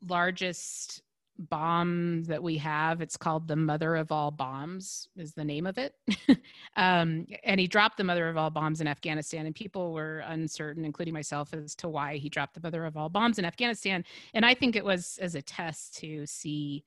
[0.08, 1.04] largest
[1.38, 3.02] bomb that we have.
[3.02, 5.94] It's called the Mother of All Bombs, is the name of it.
[6.76, 10.84] um, and he dropped the Mother of All Bombs in Afghanistan, and people were uncertain,
[10.84, 14.04] including myself, as to why he dropped the Mother of All Bombs in Afghanistan.
[14.34, 16.84] And I think it was as a test to see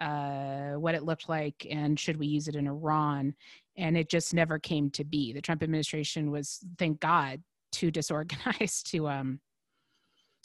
[0.00, 3.34] uh, what it looked like and should we use it in Iran.
[3.76, 5.32] And it just never came to be.
[5.32, 7.42] The Trump administration was, thank God,
[7.72, 9.40] too disorganized to um,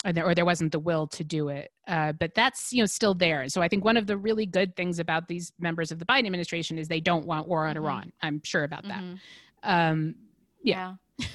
[0.06, 1.72] or there, or there wasn't the will to do it.
[1.88, 3.50] Uh, but that's you know still there.
[3.50, 6.26] So I think one of the really good things about these members of the Biden
[6.26, 7.86] administration is they don't want war on mm-hmm.
[7.86, 8.14] Iran.
[8.22, 9.02] I'm sure about that.
[9.02, 9.16] Mm-hmm.
[9.64, 10.16] Um,
[10.64, 10.95] yeah.
[11.18, 11.28] yeah.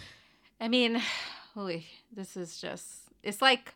[0.61, 1.01] I mean,
[1.55, 3.75] holy, this is just it's like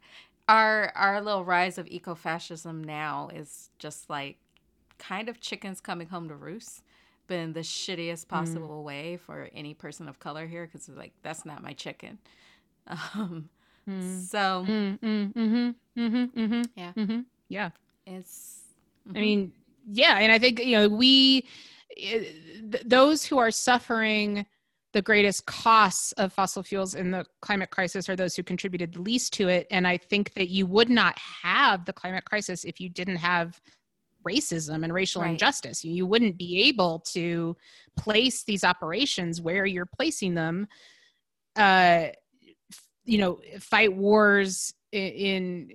[0.48, 4.38] our our little rise of eco-fascism now is just like
[4.98, 6.82] kind of chickens coming home to roost
[7.28, 8.28] but in the shittiest mm.
[8.28, 8.84] possible mm.
[8.84, 12.18] way for any person of color here because like that's not my chicken
[13.14, 13.48] um,
[13.88, 14.20] Mm.
[14.20, 17.70] So, mm, mm, mm-hmm, mm-hmm, mm-hmm, yeah, mm-hmm, yeah.
[18.06, 18.60] It's.
[19.06, 19.20] I mm-hmm.
[19.20, 19.52] mean,
[19.90, 21.44] yeah, and I think you know we,
[21.96, 22.24] eh,
[22.70, 24.44] th- those who are suffering
[24.98, 29.00] the greatest costs of fossil fuels in the climate crisis are those who contributed the
[29.00, 29.64] least to it.
[29.70, 33.60] And I think that you would not have the climate crisis if you didn't have
[34.26, 35.30] racism and racial right.
[35.30, 35.84] injustice.
[35.84, 37.56] You wouldn't be able to
[37.96, 40.66] place these operations where you're placing them.
[41.54, 42.08] Uh,
[43.04, 45.70] you know fight wars in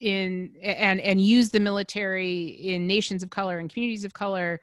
[0.00, 4.58] in and and use the military in nations of color and communities of color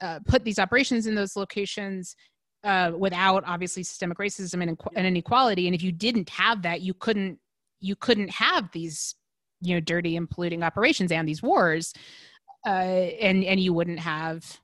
[0.00, 2.14] uh, put these operations in those locations
[2.64, 6.94] uh, without obviously systemic racism and, and inequality and if you didn't have that you
[6.94, 7.38] couldn't
[7.80, 9.14] you couldn't have these
[9.60, 11.94] you know dirty and polluting operations and these wars
[12.66, 14.60] uh, and and you wouldn't have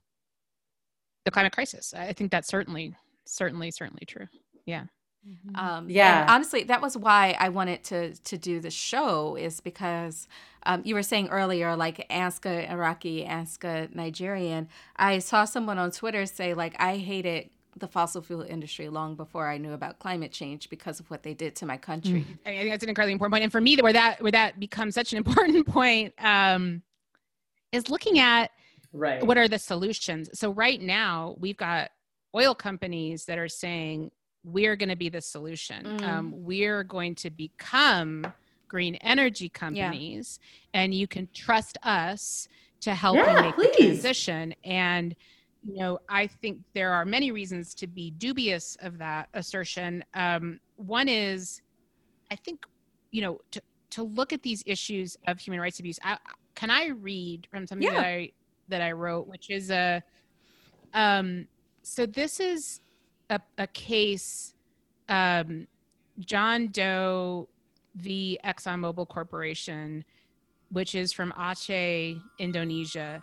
[1.23, 4.27] the climate crisis i think that's certainly certainly certainly true
[4.65, 4.85] yeah
[5.27, 5.55] Mm-hmm.
[5.55, 6.27] Um, yeah.
[6.29, 10.27] honestly, that was why I wanted to to do the show is because
[10.63, 14.69] um, you were saying earlier, like ask a Iraqi, ask a Nigerian.
[14.97, 19.49] I saw someone on Twitter say like I hated the fossil fuel industry long before
[19.49, 22.25] I knew about climate change because of what they did to my country.
[22.29, 22.37] Mm.
[22.45, 23.43] I think that's an incredibly important point.
[23.43, 26.81] And for me, where that where that becomes such an important point um,
[27.71, 28.51] is looking at
[28.93, 29.25] right.
[29.25, 30.29] what are the solutions.
[30.33, 31.91] So right now, we've got
[32.33, 34.11] oil companies that are saying
[34.43, 35.83] we're going to be the solution.
[35.83, 36.03] Mm.
[36.03, 38.31] Um, we're going to become
[38.67, 40.39] green energy companies,
[40.73, 40.81] yeah.
[40.81, 42.47] and you can trust us
[42.81, 43.71] to help yeah, you make please.
[43.71, 44.55] the transition.
[44.63, 45.15] And
[45.67, 50.03] you know, I think there are many reasons to be dubious of that assertion.
[50.13, 51.61] Um, one is,
[52.31, 52.65] I think,
[53.11, 53.61] you know, to,
[53.91, 55.97] to look at these issues of human rights abuse.
[56.03, 56.17] I,
[56.53, 57.95] can I read from something Yeah.
[57.95, 58.31] that I
[58.67, 60.01] that I wrote, which is a
[60.93, 61.47] um
[61.83, 62.81] so this is
[63.29, 64.53] a, a case
[65.09, 65.67] um
[66.19, 67.47] John Doe
[67.95, 70.03] v ExxonMobil Corporation,
[70.71, 73.21] which is from Aceh, Indonesia.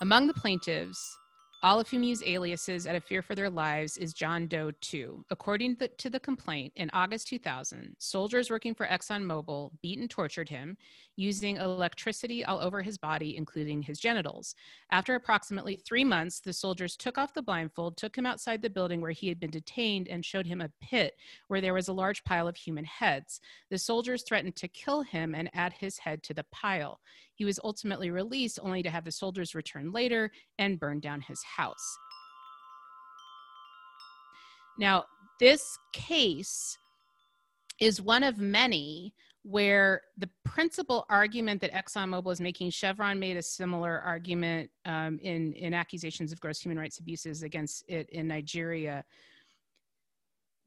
[0.00, 1.18] Among the plaintiffs,
[1.62, 5.24] all of whom use aliases out of fear for their lives, is John Doe 2.
[5.30, 10.76] According to the, complaint, in August 2000, soldiers working for ExxonMobil beat and tortured him
[11.16, 14.54] using electricity all over his body, including his genitals.
[14.92, 19.00] After approximately three months, the soldiers took off the blindfold, took him outside the building
[19.00, 21.14] where he had been detained, and showed him a pit
[21.48, 23.40] where there was a large pile of human heads.
[23.68, 27.00] The soldiers threatened to kill him and add his head to the pile.
[27.34, 31.42] He was ultimately released, only to have the soldiers return later and burn down his
[31.56, 31.98] house.
[34.78, 35.04] Now,
[35.40, 36.78] this case
[37.80, 43.42] is one of many where the principal argument that ExxonMobil is making, Chevron made a
[43.42, 49.04] similar argument um, in, in accusations of gross human rights abuses against it in Nigeria.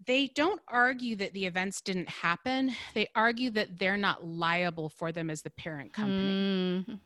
[0.08, 2.74] They don't argue that the events didn't happen.
[2.96, 7.00] They argue that they're not liable for them as the parent company Mhm.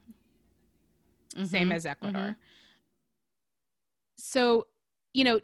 [1.46, 1.74] same Mhm.
[1.74, 2.22] as Ecuador.
[2.22, 2.36] Mhm.
[4.18, 4.68] So,
[5.14, 5.40] you know,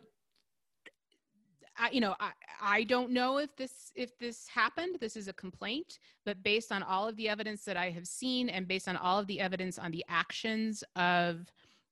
[1.77, 2.31] I, you know, I,
[2.61, 4.98] I don't know if this if this happened.
[4.99, 8.49] This is a complaint, but based on all of the evidence that I have seen,
[8.49, 11.52] and based on all of the evidence on the actions of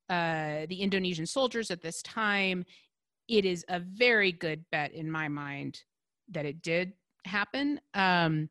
[0.10, 2.66] uh, the Indonesian soldiers at this time,
[3.28, 5.82] it is a very good bet in my mind
[6.30, 6.94] that it did
[7.26, 7.80] happen.
[7.94, 8.50] Um,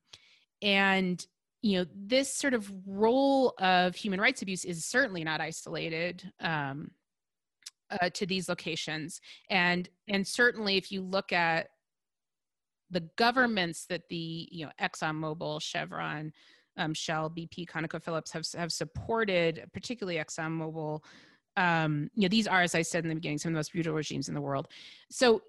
[0.62, 1.24] and
[1.62, 6.90] you know this sort of role of human rights abuse is certainly not isolated um,
[7.90, 9.20] uh, to these locations.
[9.51, 11.69] And and certainly if you look at
[12.90, 16.32] the governments that the you know exxonmobil chevron
[16.77, 21.01] um, shell bp conocophillips have have supported particularly exxonmobil
[21.56, 23.73] um, you know these are as i said in the beginning some of the most
[23.73, 24.69] brutal regimes in the world.
[25.10, 25.43] So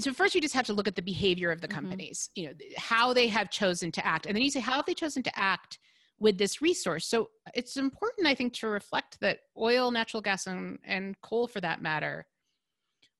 [0.00, 1.72] so first you just have to look at the behavior of the Mhm.
[1.72, 4.26] companies you know how they have chosen to act.
[4.26, 5.78] And then you say how have they chosen to act
[6.18, 7.06] with this resource.
[7.06, 11.60] So it's important i think to reflect that oil natural gas and, and coal for
[11.60, 12.26] that matter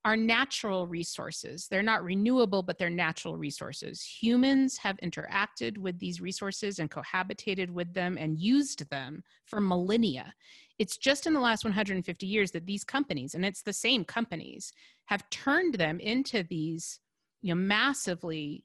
[0.07, 1.67] are natural resources.
[1.67, 4.03] They're not renewable but they're natural resources.
[4.03, 10.35] Humans have interacted with these resources and cohabitated with them and used them for millennia.
[10.79, 14.73] It's just in the last 150 years that these companies and it's the same companies
[15.07, 17.01] have turned them into these
[17.41, 18.65] you know massively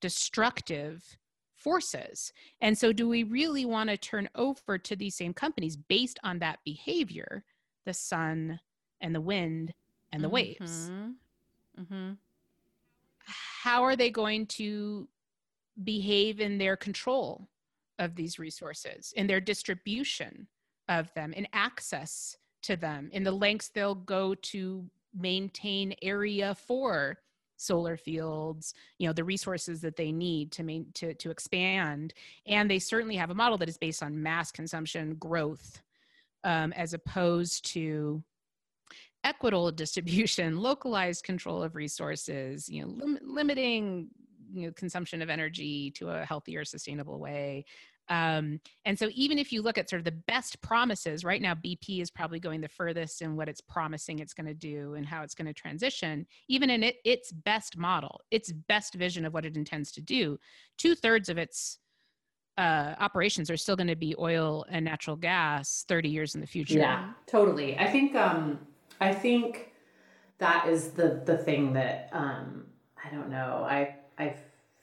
[0.00, 1.18] destructive
[1.58, 6.18] forces and so do we really want to turn over to these same companies based
[6.22, 7.44] on that behavior
[7.84, 8.60] the sun
[9.00, 9.74] and the wind
[10.12, 11.16] and the waves Mhm.
[11.78, 12.18] Mhm.
[13.62, 15.08] how are they going to
[15.84, 17.48] behave in their control
[17.98, 20.48] of these resources in their distribution
[20.88, 27.18] of them in access to them in the lengths they'll go to maintain area for
[27.58, 32.14] solar fields you know the resources that they need to main, to to expand.
[32.46, 35.82] And they certainly have a model that is based on mass consumption growth
[36.44, 38.22] um, as opposed to
[39.24, 44.08] equitable distribution localized control of resources you know lim- limiting
[44.52, 47.64] you know consumption of energy to a healthier sustainable way
[48.10, 51.54] um, and so even if you look at sort of the best promises right now
[51.54, 55.06] bp is probably going the furthest in what it's promising it's going to do and
[55.06, 59.32] how it's going to transition even in it, its best model its best vision of
[59.32, 60.38] what it intends to do
[60.76, 61.78] two-thirds of its
[62.58, 66.46] uh, operations are still going to be oil and natural gas 30 years in the
[66.46, 67.78] future Yeah, totally.
[67.78, 68.58] I think um
[69.00, 69.72] I think
[70.38, 72.66] that is the the thing that um
[73.02, 73.64] I don't know.
[73.68, 74.34] I I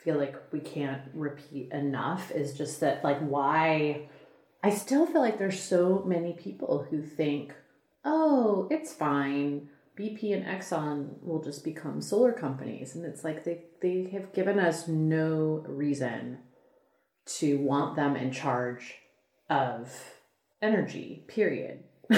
[0.05, 4.07] feel like we can't repeat enough is just that like why
[4.63, 7.53] I still feel like there's so many people who think,
[8.05, 9.69] "Oh, it's fine.
[9.97, 14.59] BP and Exxon will just become solar companies." And it's like they they have given
[14.59, 16.39] us no reason
[17.37, 18.95] to want them in charge
[19.49, 19.91] of
[20.61, 21.83] energy, period.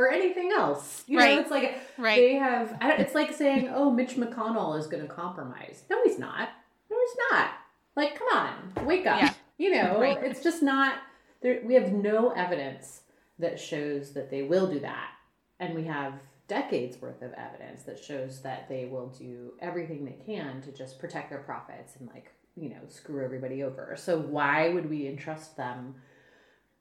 [0.00, 1.04] or anything else.
[1.06, 1.34] You Right.
[1.36, 2.16] know, it's like Right.
[2.16, 5.84] they have, I don't, it's like saying, oh, Mitch McConnell is going to compromise.
[5.90, 6.48] No, he's not.
[6.90, 7.50] No, he's not.
[7.96, 9.20] Like, come on, wake up.
[9.20, 9.32] Yeah.
[9.58, 10.18] You know, Right.
[10.22, 10.94] it's just not,
[11.42, 13.02] there, we have no evidence
[13.38, 15.10] that shows that they will do that.
[15.58, 16.14] And we have
[16.48, 20.98] decades worth of evidence that shows that they will do everything they can to just
[20.98, 25.56] protect their profits and like you know screw everybody over so why would we entrust
[25.56, 25.94] them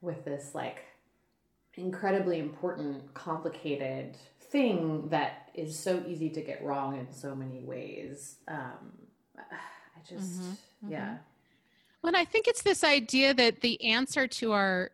[0.01, 0.79] with this like
[1.79, 4.17] incredibly important complicated
[4.51, 8.37] thing that is so easy to get wrong in so many ways.
[8.47, 8.97] Um,
[9.37, 10.91] I just, mm-hmm.
[10.91, 11.17] yeah.
[12.03, 14.91] Well, I think it's this idea that the answer to our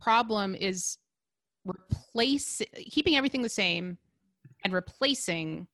[0.00, 0.98] problem is
[1.64, 3.98] replace keeping everything the same
[4.64, 5.66] and replacing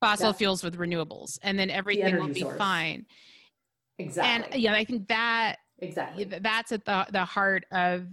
[0.00, 2.58] fossil fuels with renewables and then everything the will be source.
[2.58, 3.06] fine
[3.98, 8.06] exactly and yeah i think that exactly that's at the, the heart of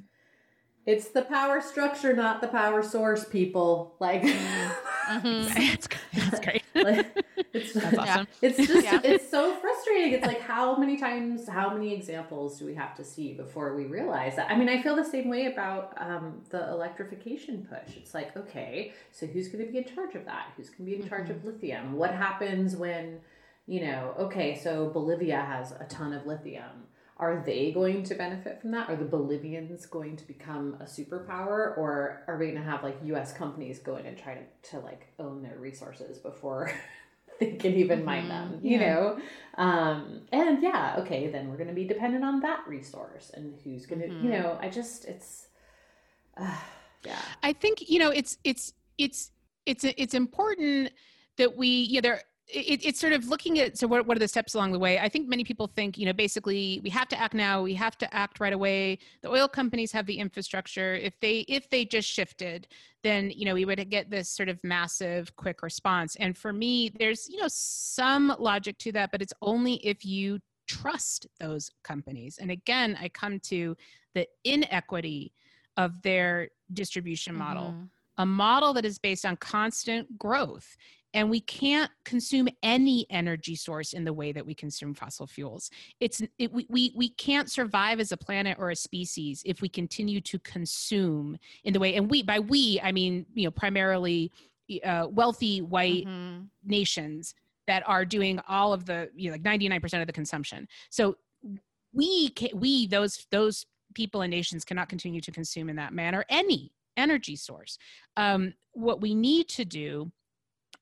[0.86, 3.96] it's the power structure not the power source people.
[4.00, 5.54] Like mm-hmm.
[5.54, 6.62] that's, that's great.
[6.76, 8.28] Like, it's, that's awesome.
[8.42, 9.00] it's just yeah.
[9.02, 10.12] it's so frustrating.
[10.12, 13.86] It's like how many times how many examples do we have to see before we
[13.86, 14.52] realize that?
[14.52, 17.96] I mean i feel the same way about um, the electrification push.
[17.96, 20.50] It's like okay so who's going to be in charge of that?
[20.58, 21.38] Who's going to be in charge mm-hmm.
[21.38, 21.94] of lithium?
[21.96, 23.20] What happens when
[23.68, 26.86] you know okay so bolivia has a ton of lithium
[27.18, 28.90] are they going to benefit from that?
[28.90, 32.98] Are the Bolivians going to become a superpower, or are we going to have like
[33.06, 33.32] U.S.
[33.32, 36.72] companies go in and try to, to like own their resources before
[37.40, 38.06] they can even mm-hmm.
[38.06, 38.60] mine them?
[38.62, 38.94] You yeah.
[38.94, 39.20] know,
[39.58, 43.86] um, and yeah, okay, then we're going to be dependent on that resource, and who's
[43.86, 44.26] going to, mm-hmm.
[44.26, 45.48] you know, I just it's,
[46.36, 46.58] uh,
[47.06, 47.20] yeah.
[47.42, 49.32] I think you know it's it's it's
[49.66, 50.92] it's it's important
[51.38, 54.28] that we yeah there it, it's sort of looking at so what, what are the
[54.28, 55.00] steps along the way?
[55.00, 57.98] I think many people think you know basically we have to act now we have
[58.00, 59.00] to act right away.
[59.22, 60.94] The oil companies have the infrastructure.
[60.94, 62.68] If they if they just shifted
[63.04, 66.16] then you know we would get this sort of massive quick response.
[66.18, 70.40] And for me there's you know some logic to that but it's only if you
[70.68, 72.38] trust those companies.
[72.40, 73.76] And again i come to
[74.14, 75.34] the inequity
[75.78, 77.72] of their distribution model.
[77.72, 77.86] Mm-hmm
[78.18, 80.76] a model that is based on constant growth
[81.16, 85.72] and we can't consume any energy source in the way that we consume fossil fuels
[86.00, 89.70] it's it, we, we we can't survive as a planet or a species if we
[89.70, 94.32] continue to consume in the way and we by we i mean you know primarily
[94.84, 96.42] uh, wealthy white mm-hmm.
[96.64, 97.36] nations
[97.68, 101.16] that are doing all of the you know like 99% of the consumption so
[101.94, 106.26] we can, we those those people and nations cannot continue to consume in that manner
[106.30, 107.78] any energy source.
[108.18, 110.12] Um, what we need to do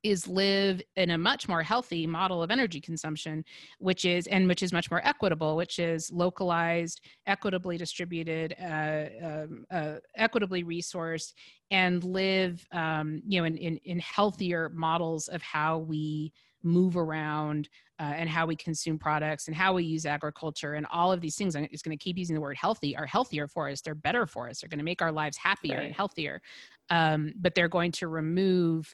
[0.03, 3.44] is live in a much more healthy model of energy consumption
[3.80, 9.65] which is and which is much more equitable which is localized equitably distributed uh, um,
[9.72, 11.34] uh, equitably resourced
[11.72, 16.31] and live um, you know in, in, in, healthier models of how we
[16.64, 17.69] move around
[17.99, 21.35] uh, and how we consume products and how we use agriculture and all of these
[21.35, 23.95] things i'm just going to keep using the word healthy are healthier for us they're
[23.95, 25.85] better for us they're going to make our lives happier right.
[25.85, 26.41] and healthier
[26.90, 28.94] um, but they're going to remove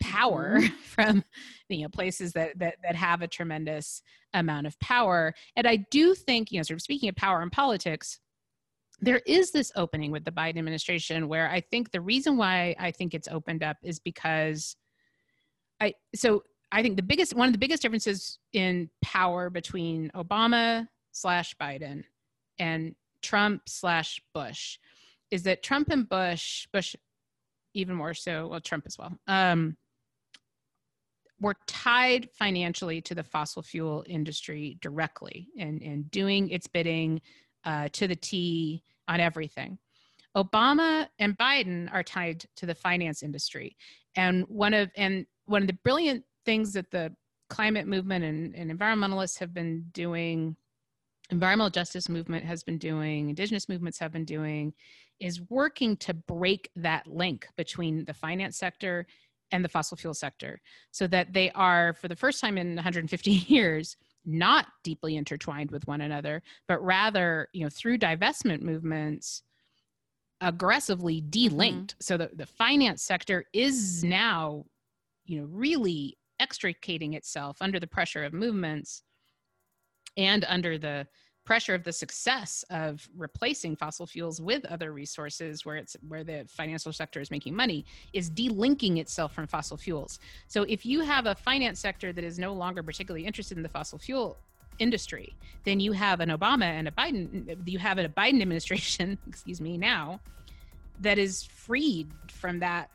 [0.00, 0.74] power mm-hmm.
[0.84, 1.24] from
[1.68, 4.02] you know places that, that that have a tremendous
[4.34, 7.50] amount of power and i do think you know sort of speaking of power in
[7.50, 8.20] politics
[9.00, 12.90] there is this opening with the biden administration where i think the reason why i
[12.90, 14.76] think it's opened up is because
[15.80, 16.42] i so
[16.72, 22.02] i think the biggest one of the biggest differences in power between obama slash biden
[22.58, 24.78] and trump slash bush
[25.30, 26.94] is that trump and bush bush
[27.74, 29.76] even more so well trump as well um,
[31.40, 37.20] were tied financially to the fossil fuel industry directly and, and doing its bidding
[37.64, 39.78] uh, to the T on everything.
[40.36, 43.76] Obama and Biden are tied to the finance industry.
[44.16, 47.14] And one of and one of the brilliant things that the
[47.50, 50.56] climate movement and, and environmentalists have been doing,
[51.28, 54.72] environmental justice movement has been doing, indigenous movements have been doing,
[55.20, 59.06] is working to break that link between the finance sector
[59.52, 60.58] and the fossil fuel sector
[60.90, 65.86] so that they are, for the first time in 150 years, not deeply intertwined with
[65.86, 69.42] one another, but rather, you know, through divestment movements,
[70.40, 71.92] aggressively delinked.
[71.92, 72.00] Mm-hmm.
[72.00, 74.64] So the, the finance sector is now,
[75.26, 79.02] you know, really extricating itself under the pressure of movements
[80.16, 81.06] and under the
[81.48, 86.44] pressure of the success of replacing fossil fuels with other resources where it's where the
[86.46, 91.24] financial sector is making money is delinking itself from fossil fuels so if you have
[91.24, 94.36] a finance sector that is no longer particularly interested in the fossil fuel
[94.78, 95.34] industry
[95.64, 99.78] then you have an obama and a biden you have a biden administration excuse me
[99.78, 100.20] now
[101.00, 102.90] that is freed from that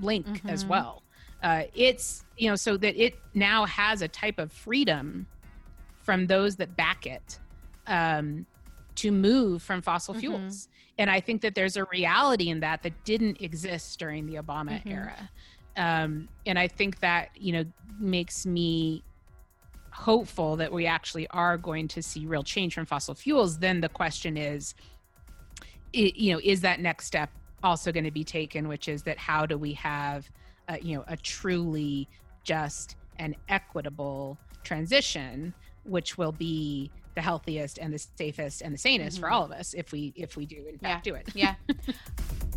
[0.00, 0.48] link mm-hmm.
[0.48, 1.02] as well
[1.42, 5.26] uh, it's you know so that it now has a type of freedom
[6.02, 7.38] from those that back it
[7.86, 8.46] um,
[8.94, 10.20] to move from fossil mm-hmm.
[10.20, 10.68] fuels.
[10.98, 14.80] And I think that there's a reality in that that didn't exist during the Obama
[14.80, 14.88] mm-hmm.
[14.88, 15.30] era.
[15.76, 17.64] Um, and I think that, you know,
[17.98, 19.02] makes me
[19.90, 23.58] hopeful that we actually are going to see real change from fossil fuels.
[23.58, 24.74] Then the question is,
[25.92, 27.30] it, you know, is that next step
[27.62, 30.30] also going to be taken, which is that how do we have,
[30.68, 32.08] a, you know, a truly
[32.44, 39.16] just and equitable transition, which will be the healthiest and the safest and the sanest
[39.16, 39.24] mm-hmm.
[39.24, 41.12] for all of us if we if we do in fact yeah.
[41.12, 41.28] do it.
[41.34, 41.54] yeah.